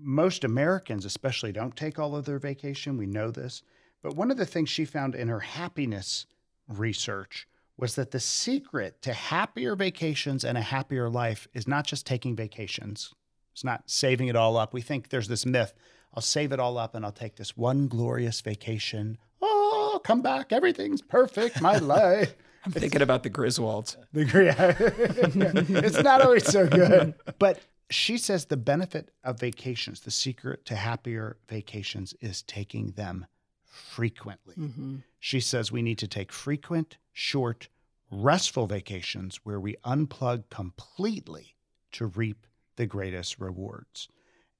most 0.00 0.44
Americans, 0.44 1.04
especially, 1.04 1.52
don't 1.52 1.76
take 1.76 1.98
all 1.98 2.16
of 2.16 2.24
their 2.24 2.38
vacation. 2.38 2.96
We 2.96 3.06
know 3.06 3.30
this. 3.30 3.62
But 4.02 4.16
one 4.16 4.30
of 4.30 4.36
the 4.36 4.46
things 4.46 4.68
she 4.68 4.84
found 4.84 5.14
in 5.14 5.28
her 5.28 5.40
happiness 5.40 6.26
research 6.68 7.46
was 7.76 7.94
that 7.96 8.10
the 8.10 8.20
secret 8.20 9.02
to 9.02 9.12
happier 9.12 9.74
vacations 9.74 10.44
and 10.44 10.56
a 10.56 10.62
happier 10.62 11.08
life 11.10 11.48
is 11.52 11.66
not 11.66 11.86
just 11.86 12.06
taking 12.06 12.36
vacations. 12.36 13.12
It's 13.52 13.64
not 13.64 13.90
saving 13.90 14.28
it 14.28 14.36
all 14.36 14.56
up. 14.56 14.72
We 14.72 14.80
think 14.80 15.08
there's 15.08 15.28
this 15.28 15.46
myth 15.46 15.74
I'll 16.14 16.22
save 16.22 16.52
it 16.52 16.60
all 16.60 16.76
up 16.76 16.94
and 16.94 17.06
I'll 17.06 17.12
take 17.12 17.36
this 17.36 17.56
one 17.56 17.88
glorious 17.88 18.42
vacation 18.42 19.16
Oh, 19.40 20.00
come 20.02 20.22
back. 20.22 20.52
Everything's 20.52 21.02
perfect. 21.02 21.60
My 21.60 21.76
life. 21.78 22.34
I'm 22.66 22.72
thinking 22.72 23.02
about 23.02 23.22
the 23.22 23.30
Griswolds. 23.30 23.96
The, 24.12 24.24
yeah. 24.44 25.78
it's 25.84 26.02
not 26.02 26.22
always 26.22 26.46
so 26.46 26.66
good. 26.66 27.14
But 27.38 27.60
she 27.90 28.18
says 28.18 28.46
the 28.46 28.56
benefit 28.56 29.10
of 29.24 29.40
vacations, 29.40 30.00
the 30.00 30.10
secret 30.10 30.64
to 30.66 30.76
happier 30.76 31.36
vacations 31.48 32.14
is 32.20 32.42
taking 32.42 32.92
them 32.92 33.26
frequently. 33.64 34.54
Mm-hmm. 34.54 34.96
She 35.18 35.40
says 35.40 35.72
we 35.72 35.82
need 35.82 35.98
to 35.98 36.08
take 36.08 36.32
frequent, 36.32 36.98
short, 37.12 37.68
restful 38.10 38.66
vacations 38.66 39.40
where 39.44 39.58
we 39.58 39.76
unplug 39.84 40.44
completely 40.50 41.56
to 41.92 42.06
reap 42.06 42.46
the 42.76 42.86
greatest 42.86 43.40
rewards. 43.40 44.08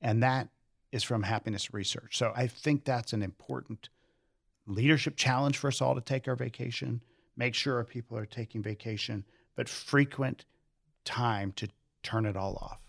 And 0.00 0.22
that 0.22 0.48
is 0.90 1.02
from 1.02 1.22
happiness 1.22 1.72
research. 1.72 2.16
So 2.16 2.32
I 2.34 2.46
think 2.46 2.84
that's 2.84 3.12
an 3.12 3.22
important 3.22 3.88
leadership 4.66 5.16
challenge 5.16 5.58
for 5.58 5.68
us 5.68 5.80
all 5.80 5.94
to 5.94 6.00
take 6.00 6.28
our 6.28 6.36
vacation, 6.36 7.00
make 7.36 7.54
sure 7.54 7.82
people 7.84 8.16
are 8.16 8.26
taking 8.26 8.62
vacation, 8.62 9.24
but 9.56 9.68
frequent 9.68 10.44
time 11.04 11.52
to 11.52 11.68
turn 12.02 12.26
it 12.26 12.36
all 12.36 12.56
off. 12.56 12.80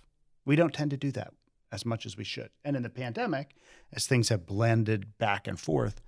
We 0.46 0.56
don't 0.56 0.74
tend 0.74 0.92
to 0.92 0.98
do 0.98 1.12
that 1.12 1.34
as 1.72 1.86
much 1.86 2.06
as 2.06 2.18
we 2.18 2.24
should. 2.24 2.50
And 2.64 2.76
in 2.76 2.84
the 2.84 2.90
pandemic, 2.90 3.56
as 3.92 4.06
things 4.06 4.30
have 4.30 4.46
blended 4.46 5.18
back 5.18 5.48
and 5.48 5.60
forth, 5.60 6.02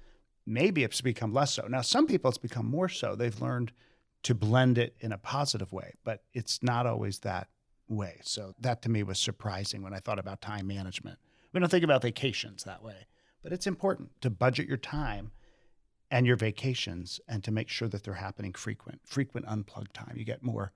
maybe 0.45 0.83
it's 0.83 1.01
become 1.01 1.33
less 1.33 1.53
so. 1.53 1.65
Now, 1.67 1.81
some 1.81 2.07
people 2.07 2.29
it's 2.29 2.37
become 2.37 2.65
more 2.65 2.89
so. 2.89 3.15
They've 3.15 3.41
learned 3.41 3.71
to 4.23 4.35
blend 4.35 4.77
it 4.77 4.95
in 4.99 5.11
a 5.11 5.17
positive 5.17 5.71
way, 5.71 5.93
but 6.03 6.23
it's 6.33 6.61
not 6.61 6.85
always 6.85 7.19
that 7.19 7.47
way. 7.87 8.19
So 8.23 8.53
that 8.59 8.81
to 8.83 8.89
me 8.89 9.03
was 9.03 9.19
surprising 9.19 9.81
when 9.81 9.93
I 9.93 9.99
thought 9.99 10.19
about 10.19 10.41
time 10.41 10.67
management. 10.67 11.19
We 11.53 11.59
don't 11.59 11.69
think 11.69 11.83
about 11.83 12.01
vacations 12.01 12.63
that 12.63 12.83
way, 12.83 13.07
but 13.43 13.53
it's 13.53 13.67
important 13.67 14.09
to 14.21 14.29
budget 14.29 14.67
your 14.67 14.77
time 14.77 15.31
and 16.11 16.25
your 16.25 16.35
vacations 16.35 17.19
and 17.27 17.43
to 17.43 17.51
make 17.51 17.69
sure 17.69 17.87
that 17.87 18.03
they're 18.03 18.13
happening 18.13 18.53
frequent, 18.53 19.01
frequent 19.05 19.47
unplugged 19.47 19.93
time. 19.93 20.13
You 20.15 20.25
get 20.25 20.43
more, 20.43 20.71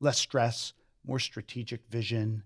less 0.00 0.18
stress, 0.18 0.72
more 1.04 1.18
strategic 1.18 1.86
vision, 1.88 2.42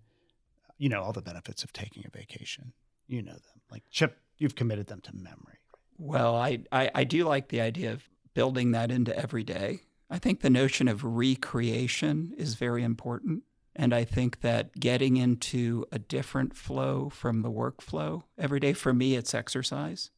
you 0.79 0.89
know, 0.89 1.03
all 1.03 1.13
the 1.13 1.23
benefits 1.23 1.65
of 1.65 1.73
taking 1.73 2.05
a 2.07 2.17
vacation. 2.17 2.73
You 3.07 3.23
know 3.23 3.33
them. 3.33 3.61
Like 3.71 3.85
Chip, 3.91 4.19
you've 4.39 4.55
committed 4.55 4.87
them 4.87 5.01
to 5.03 5.15
memory. 5.15 5.59
Well, 5.99 6.37
I, 6.37 6.61
I, 6.73 6.91
I 6.95 7.05
do 7.05 7.25
like 7.25 7.49
the 7.49 7.61
idea 7.61 7.93
of 7.93 8.09
building 8.35 8.73
that 8.73 8.91
into 8.91 9.17
every 9.17 9.45
day. 9.45 9.81
I 10.09 10.19
think 10.19 10.41
the 10.41 10.51
notion 10.51 10.89
of 10.89 11.05
recreation 11.05 12.33
is 12.37 12.55
very 12.55 12.83
important. 12.83 13.43
And 13.77 13.95
I 13.95 14.05
think 14.05 14.41
that 14.41 14.79
getting 14.79 15.17
into 15.17 15.87
a 15.93 15.99
different 15.99 16.57
flow 16.57 17.09
from 17.09 17.43
the 17.43 17.51
workflow 17.51 18.25
every 18.37 18.61
day, 18.61 18.73
for 18.73 18.93
me, 18.93 19.15
it's 19.15 19.35
exercise. 19.35 20.11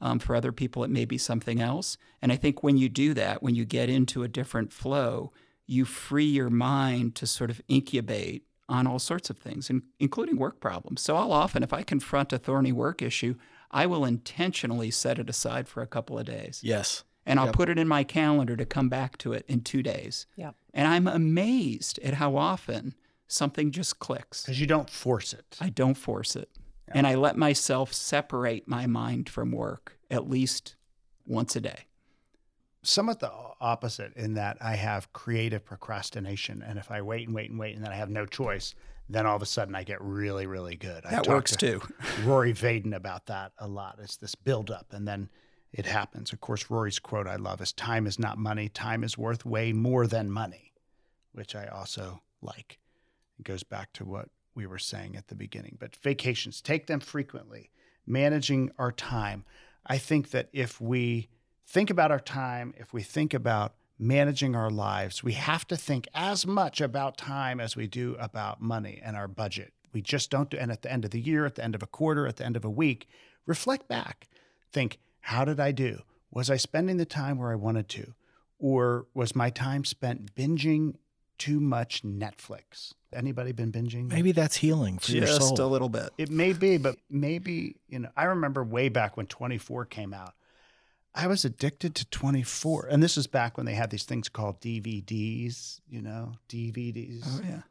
Um, 0.00 0.18
for 0.18 0.34
other 0.34 0.52
people, 0.52 0.82
it 0.82 0.90
may 0.90 1.04
be 1.04 1.18
something 1.18 1.60
else. 1.60 1.98
And 2.22 2.32
I 2.32 2.36
think 2.36 2.62
when 2.62 2.78
you 2.78 2.88
do 2.88 3.12
that, 3.14 3.42
when 3.42 3.54
you 3.54 3.64
get 3.64 3.90
into 3.90 4.22
a 4.22 4.28
different 4.28 4.72
flow, 4.72 5.32
you 5.66 5.84
free 5.84 6.24
your 6.24 6.50
mind 6.50 7.14
to 7.16 7.26
sort 7.26 7.50
of 7.50 7.60
incubate 7.68 8.44
on 8.68 8.86
all 8.86 8.98
sorts 8.98 9.30
of 9.30 9.36
things, 9.36 9.70
including 9.98 10.36
work 10.36 10.60
problems. 10.60 11.02
So, 11.02 11.16
I'll 11.16 11.32
often, 11.32 11.62
if 11.62 11.72
I 11.72 11.82
confront 11.82 12.32
a 12.32 12.38
thorny 12.38 12.72
work 12.72 13.02
issue, 13.02 13.34
I 13.70 13.86
will 13.86 14.04
intentionally 14.04 14.90
set 14.90 15.18
it 15.18 15.28
aside 15.28 15.68
for 15.68 15.82
a 15.82 15.86
couple 15.86 16.18
of 16.18 16.26
days. 16.26 16.60
Yes. 16.62 17.04
And 17.26 17.38
I'll 17.38 17.46
yep. 17.46 17.54
put 17.54 17.68
it 17.68 17.78
in 17.78 17.86
my 17.86 18.04
calendar 18.04 18.56
to 18.56 18.64
come 18.64 18.88
back 18.88 19.18
to 19.18 19.32
it 19.32 19.44
in 19.48 19.60
two 19.60 19.82
days. 19.82 20.26
Yep. 20.36 20.54
And 20.72 20.88
I'm 20.88 21.06
amazed 21.06 21.98
at 22.02 22.14
how 22.14 22.36
often 22.36 22.94
something 23.28 23.70
just 23.70 23.98
clicks. 23.98 24.42
Because 24.42 24.60
you 24.60 24.66
don't 24.66 24.90
force 24.90 25.32
it. 25.32 25.56
I 25.60 25.68
don't 25.68 25.96
force 25.96 26.34
it. 26.34 26.48
Yeah. 26.90 26.98
And 26.98 27.06
I 27.06 27.14
let 27.14 27.36
myself 27.36 27.92
separate 27.92 28.68
my 28.68 28.86
mind 28.86 29.28
from 29.28 29.52
work 29.52 29.98
at 30.10 30.28
least 30.28 30.76
once 31.26 31.56
a 31.56 31.60
day. 31.60 31.86
Somewhat 32.82 33.20
the 33.20 33.30
opposite 33.60 34.14
in 34.16 34.34
that 34.34 34.56
I 34.60 34.74
have 34.74 35.12
creative 35.12 35.64
procrastination. 35.64 36.62
And 36.66 36.78
if 36.78 36.90
I 36.90 37.02
wait 37.02 37.26
and 37.26 37.34
wait 37.34 37.50
and 37.50 37.58
wait 37.58 37.76
and 37.76 37.84
then 37.84 37.92
I 37.92 37.96
have 37.96 38.10
no 38.10 38.26
choice, 38.26 38.74
then 39.08 39.26
all 39.26 39.36
of 39.36 39.42
a 39.42 39.46
sudden 39.46 39.74
I 39.74 39.82
get 39.82 40.00
really, 40.00 40.46
really 40.46 40.76
good. 40.76 41.04
That 41.04 41.26
works 41.26 41.52
to 41.56 41.78
too. 41.78 41.80
Rory 42.24 42.52
Vaden 42.52 42.94
about 42.94 43.26
that 43.26 43.52
a 43.58 43.68
lot. 43.68 43.98
It's 44.02 44.16
this 44.16 44.34
buildup 44.34 44.92
and 44.92 45.06
then 45.06 45.28
it 45.72 45.86
happens. 45.86 46.32
Of 46.32 46.40
course, 46.40 46.70
Rory's 46.70 46.98
quote 46.98 47.26
I 47.26 47.36
love 47.36 47.60
is 47.60 47.72
time 47.72 48.06
is 48.06 48.18
not 48.18 48.38
money, 48.38 48.68
time 48.68 49.04
is 49.04 49.16
worth 49.16 49.44
way 49.44 49.72
more 49.72 50.06
than 50.06 50.30
money, 50.30 50.72
which 51.32 51.54
I 51.54 51.66
also 51.66 52.22
like. 52.42 52.78
It 53.38 53.44
goes 53.44 53.62
back 53.62 53.92
to 53.94 54.04
what 54.04 54.28
we 54.54 54.66
were 54.66 54.78
saying 54.78 55.16
at 55.16 55.28
the 55.28 55.34
beginning. 55.34 55.76
But 55.78 55.96
vacations, 55.96 56.60
take 56.60 56.86
them 56.86 57.00
frequently. 57.00 57.70
Managing 58.06 58.70
our 58.78 58.92
time. 58.92 59.44
I 59.86 59.98
think 59.98 60.30
that 60.30 60.48
if 60.52 60.80
we 60.80 61.28
think 61.66 61.90
about 61.90 62.10
our 62.10 62.20
time, 62.20 62.74
if 62.76 62.92
we 62.92 63.02
think 63.02 63.32
about 63.32 63.74
managing 63.98 64.56
our 64.56 64.70
lives, 64.70 65.22
we 65.22 65.32
have 65.34 65.66
to 65.68 65.76
think 65.76 66.08
as 66.14 66.46
much 66.46 66.80
about 66.80 67.16
time 67.16 67.60
as 67.60 67.76
we 67.76 67.86
do 67.86 68.16
about 68.18 68.60
money 68.60 69.00
and 69.04 69.16
our 69.16 69.28
budget. 69.28 69.72
We 69.92 70.02
just 70.02 70.30
don't 70.30 70.50
do, 70.50 70.56
and 70.56 70.72
at 70.72 70.82
the 70.82 70.90
end 70.90 71.04
of 71.04 71.10
the 71.10 71.20
year, 71.20 71.44
at 71.44 71.56
the 71.56 71.64
end 71.64 71.74
of 71.74 71.82
a 71.82 71.86
quarter, 71.86 72.26
at 72.26 72.36
the 72.36 72.44
end 72.44 72.56
of 72.56 72.64
a 72.64 72.70
week, 72.70 73.08
reflect 73.46 73.88
back. 73.88 74.28
Think, 74.72 74.98
how 75.20 75.44
did 75.44 75.60
I 75.60 75.72
do? 75.72 76.00
Was 76.30 76.50
I 76.50 76.56
spending 76.56 76.96
the 76.96 77.04
time 77.04 77.38
where 77.38 77.52
I 77.52 77.56
wanted 77.56 77.88
to? 77.90 78.14
Or 78.58 79.06
was 79.14 79.34
my 79.34 79.50
time 79.50 79.84
spent 79.84 80.34
binging 80.34 80.94
too 81.38 81.60
much 81.60 82.02
Netflix? 82.02 82.94
Anybody 83.12 83.52
been 83.52 83.72
binging? 83.72 84.08
Maybe 84.08 84.32
that's 84.32 84.56
healing 84.56 84.98
for 84.98 85.06
Just 85.06 85.14
your 85.14 85.26
soul. 85.26 85.38
Just 85.38 85.58
a 85.58 85.66
little 85.66 85.88
bit. 85.88 86.10
It 86.16 86.30
may 86.30 86.52
be, 86.52 86.76
but 86.76 86.96
maybe, 87.08 87.76
you 87.88 87.98
know, 87.98 88.10
I 88.16 88.24
remember 88.24 88.62
way 88.62 88.88
back 88.88 89.16
when 89.16 89.26
24 89.26 89.86
came 89.86 90.14
out. 90.14 90.34
I 91.14 91.26
was 91.26 91.44
addicted 91.44 91.94
to 91.96 92.04
24. 92.06 92.86
And 92.90 93.02
this 93.02 93.16
is 93.16 93.26
back 93.26 93.56
when 93.56 93.66
they 93.66 93.74
had 93.74 93.90
these 93.90 94.04
things 94.04 94.28
called 94.28 94.60
DVDs, 94.60 95.80
you 95.88 96.02
know, 96.02 96.34
DVDs. 96.48 97.22
Oh, 97.26 97.40
yeah. 97.44 97.62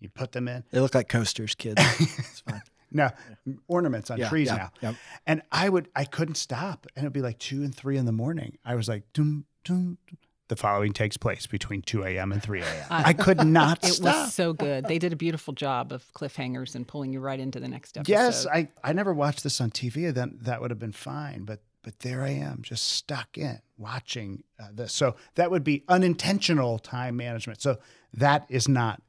You 0.00 0.08
put 0.08 0.32
them 0.32 0.48
in. 0.48 0.64
They 0.70 0.80
look 0.80 0.94
like 0.94 1.08
coasters, 1.08 1.54
kids. 1.54 1.80
it's 2.00 2.40
fine. 2.40 2.62
No, 2.90 3.10
yeah. 3.44 3.54
ornaments 3.68 4.10
on 4.10 4.18
yeah, 4.18 4.28
trees 4.28 4.48
yeah, 4.48 4.56
now. 4.56 4.70
Yeah. 4.80 4.94
And 5.26 5.42
I 5.50 5.68
would, 5.68 5.88
I 5.94 6.04
couldn't 6.04 6.36
stop. 6.36 6.86
And 6.94 7.04
it'd 7.04 7.12
be 7.12 7.20
like 7.20 7.38
two 7.38 7.62
and 7.62 7.74
three 7.74 7.96
in 7.96 8.06
the 8.06 8.12
morning. 8.12 8.58
I 8.64 8.76
was 8.76 8.88
like, 8.88 9.02
doom, 9.12 9.44
doom, 9.64 9.98
dum. 10.06 10.18
The 10.48 10.56
following 10.56 10.92
takes 10.92 11.16
place 11.16 11.46
between 11.46 11.82
2 11.82 12.04
a.m. 12.04 12.30
and 12.30 12.42
3 12.42 12.60
a.m. 12.60 12.86
Uh, 12.88 13.02
I 13.04 13.12
could 13.12 13.44
not 13.44 13.82
it 13.84 13.88
stop. 13.94 14.14
It 14.14 14.18
was 14.20 14.34
so 14.34 14.52
good. 14.52 14.84
They 14.86 14.98
did 14.98 15.12
a 15.12 15.16
beautiful 15.16 15.52
job 15.52 15.92
of 15.92 16.04
cliffhangers 16.14 16.74
and 16.76 16.86
pulling 16.86 17.12
you 17.12 17.20
right 17.20 17.40
into 17.40 17.58
the 17.58 17.68
next 17.68 17.96
episode. 17.96 18.12
Yes, 18.12 18.46
I, 18.46 18.68
I 18.84 18.92
never 18.92 19.12
watched 19.12 19.42
this 19.42 19.60
on 19.60 19.70
TV. 19.70 20.14
Then 20.14 20.38
that 20.42 20.60
would 20.60 20.70
have 20.70 20.78
been 20.78 20.92
fine. 20.92 21.44
But 21.44 21.60
but 21.86 22.00
there 22.00 22.22
I 22.22 22.30
am, 22.30 22.62
just 22.62 22.84
stuck 22.84 23.38
in 23.38 23.60
watching 23.78 24.42
uh, 24.58 24.70
this. 24.72 24.92
So 24.92 25.14
that 25.36 25.52
would 25.52 25.62
be 25.62 25.84
unintentional 25.86 26.80
time 26.80 27.16
management. 27.16 27.62
So 27.62 27.78
that 28.12 28.44
is 28.48 28.68
not 28.68 29.00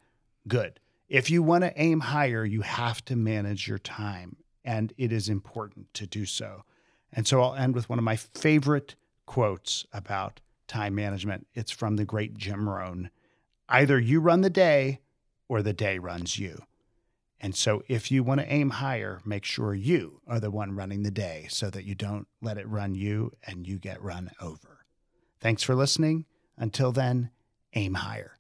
good. 0.48 0.80
If 1.10 1.32
you 1.32 1.42
want 1.42 1.64
to 1.64 1.74
aim 1.76 2.02
higher, 2.02 2.46
you 2.46 2.62
have 2.62 3.04
to 3.06 3.16
manage 3.16 3.68
your 3.68 3.80
time, 3.80 4.36
and 4.64 4.94
it 4.96 5.12
is 5.12 5.28
important 5.28 5.92
to 5.96 6.06
do 6.06 6.28
so. 6.28 6.66
And 7.12 7.26
so 7.26 7.42
I'll 7.42 7.56
end 7.56 7.74
with 7.74 7.90
one 7.90 7.98
of 7.98 8.06
my 8.06 8.16
favorite 8.16 8.94
quotes 9.26 9.88
about 9.92 10.42
time 10.68 10.96
management. 10.96 11.48
It's 11.54 11.72
from 11.72 11.96
the 11.96 12.06
great 12.06 12.38
Jim 12.38 12.68
Rohn 12.68 13.10
Either 13.70 14.00
you 14.00 14.20
run 14.20 14.42
the 14.42 14.50
day 14.50 15.02
or 15.48 15.62
the 15.62 15.74
day 15.74 15.98
runs 15.98 16.40
you. 16.40 16.62
And 17.40 17.56
so 17.56 17.84
if 17.88 18.12
you 18.12 18.24
want 18.24 18.40
to 18.42 18.52
aim 18.52 18.72
higher, 18.72 19.22
make 19.26 19.46
sure 19.46 19.74
you 19.74 20.22
are 20.26 20.40
the 20.40 20.50
one 20.50 20.76
running 20.76 21.04
the 21.04 21.12
day 21.12 21.48
so 21.50 21.70
that 21.70 21.84
you 21.84 21.94
don't 21.94 22.28
let 22.42 22.58
it 22.58 22.68
run 22.68 22.96
you 22.96 23.34
and 23.46 23.68
you 23.68 23.78
get 23.78 24.02
run 24.02 24.32
over. 24.42 24.86
Thanks 25.40 25.64
for 25.64 25.76
listening. 25.76 26.26
Until 26.58 26.92
then, 26.92 27.30
aim 27.76 27.96
higher. 27.96 28.37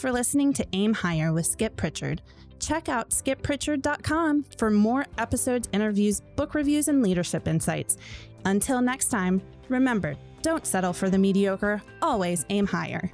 For 0.00 0.10
listening 0.10 0.54
to 0.54 0.66
Aim 0.72 0.94
Higher 0.94 1.30
with 1.30 1.44
Skip 1.44 1.76
Pritchard. 1.76 2.22
Check 2.58 2.88
out 2.88 3.10
skippritchard.com 3.10 4.46
for 4.56 4.70
more 4.70 5.04
episodes, 5.18 5.68
interviews, 5.74 6.22
book 6.36 6.54
reviews, 6.54 6.88
and 6.88 7.02
leadership 7.02 7.46
insights. 7.46 7.98
Until 8.46 8.80
next 8.80 9.08
time, 9.08 9.42
remember 9.68 10.16
don't 10.40 10.64
settle 10.64 10.94
for 10.94 11.10
the 11.10 11.18
mediocre, 11.18 11.82
always 12.00 12.46
aim 12.48 12.66
higher. 12.66 13.12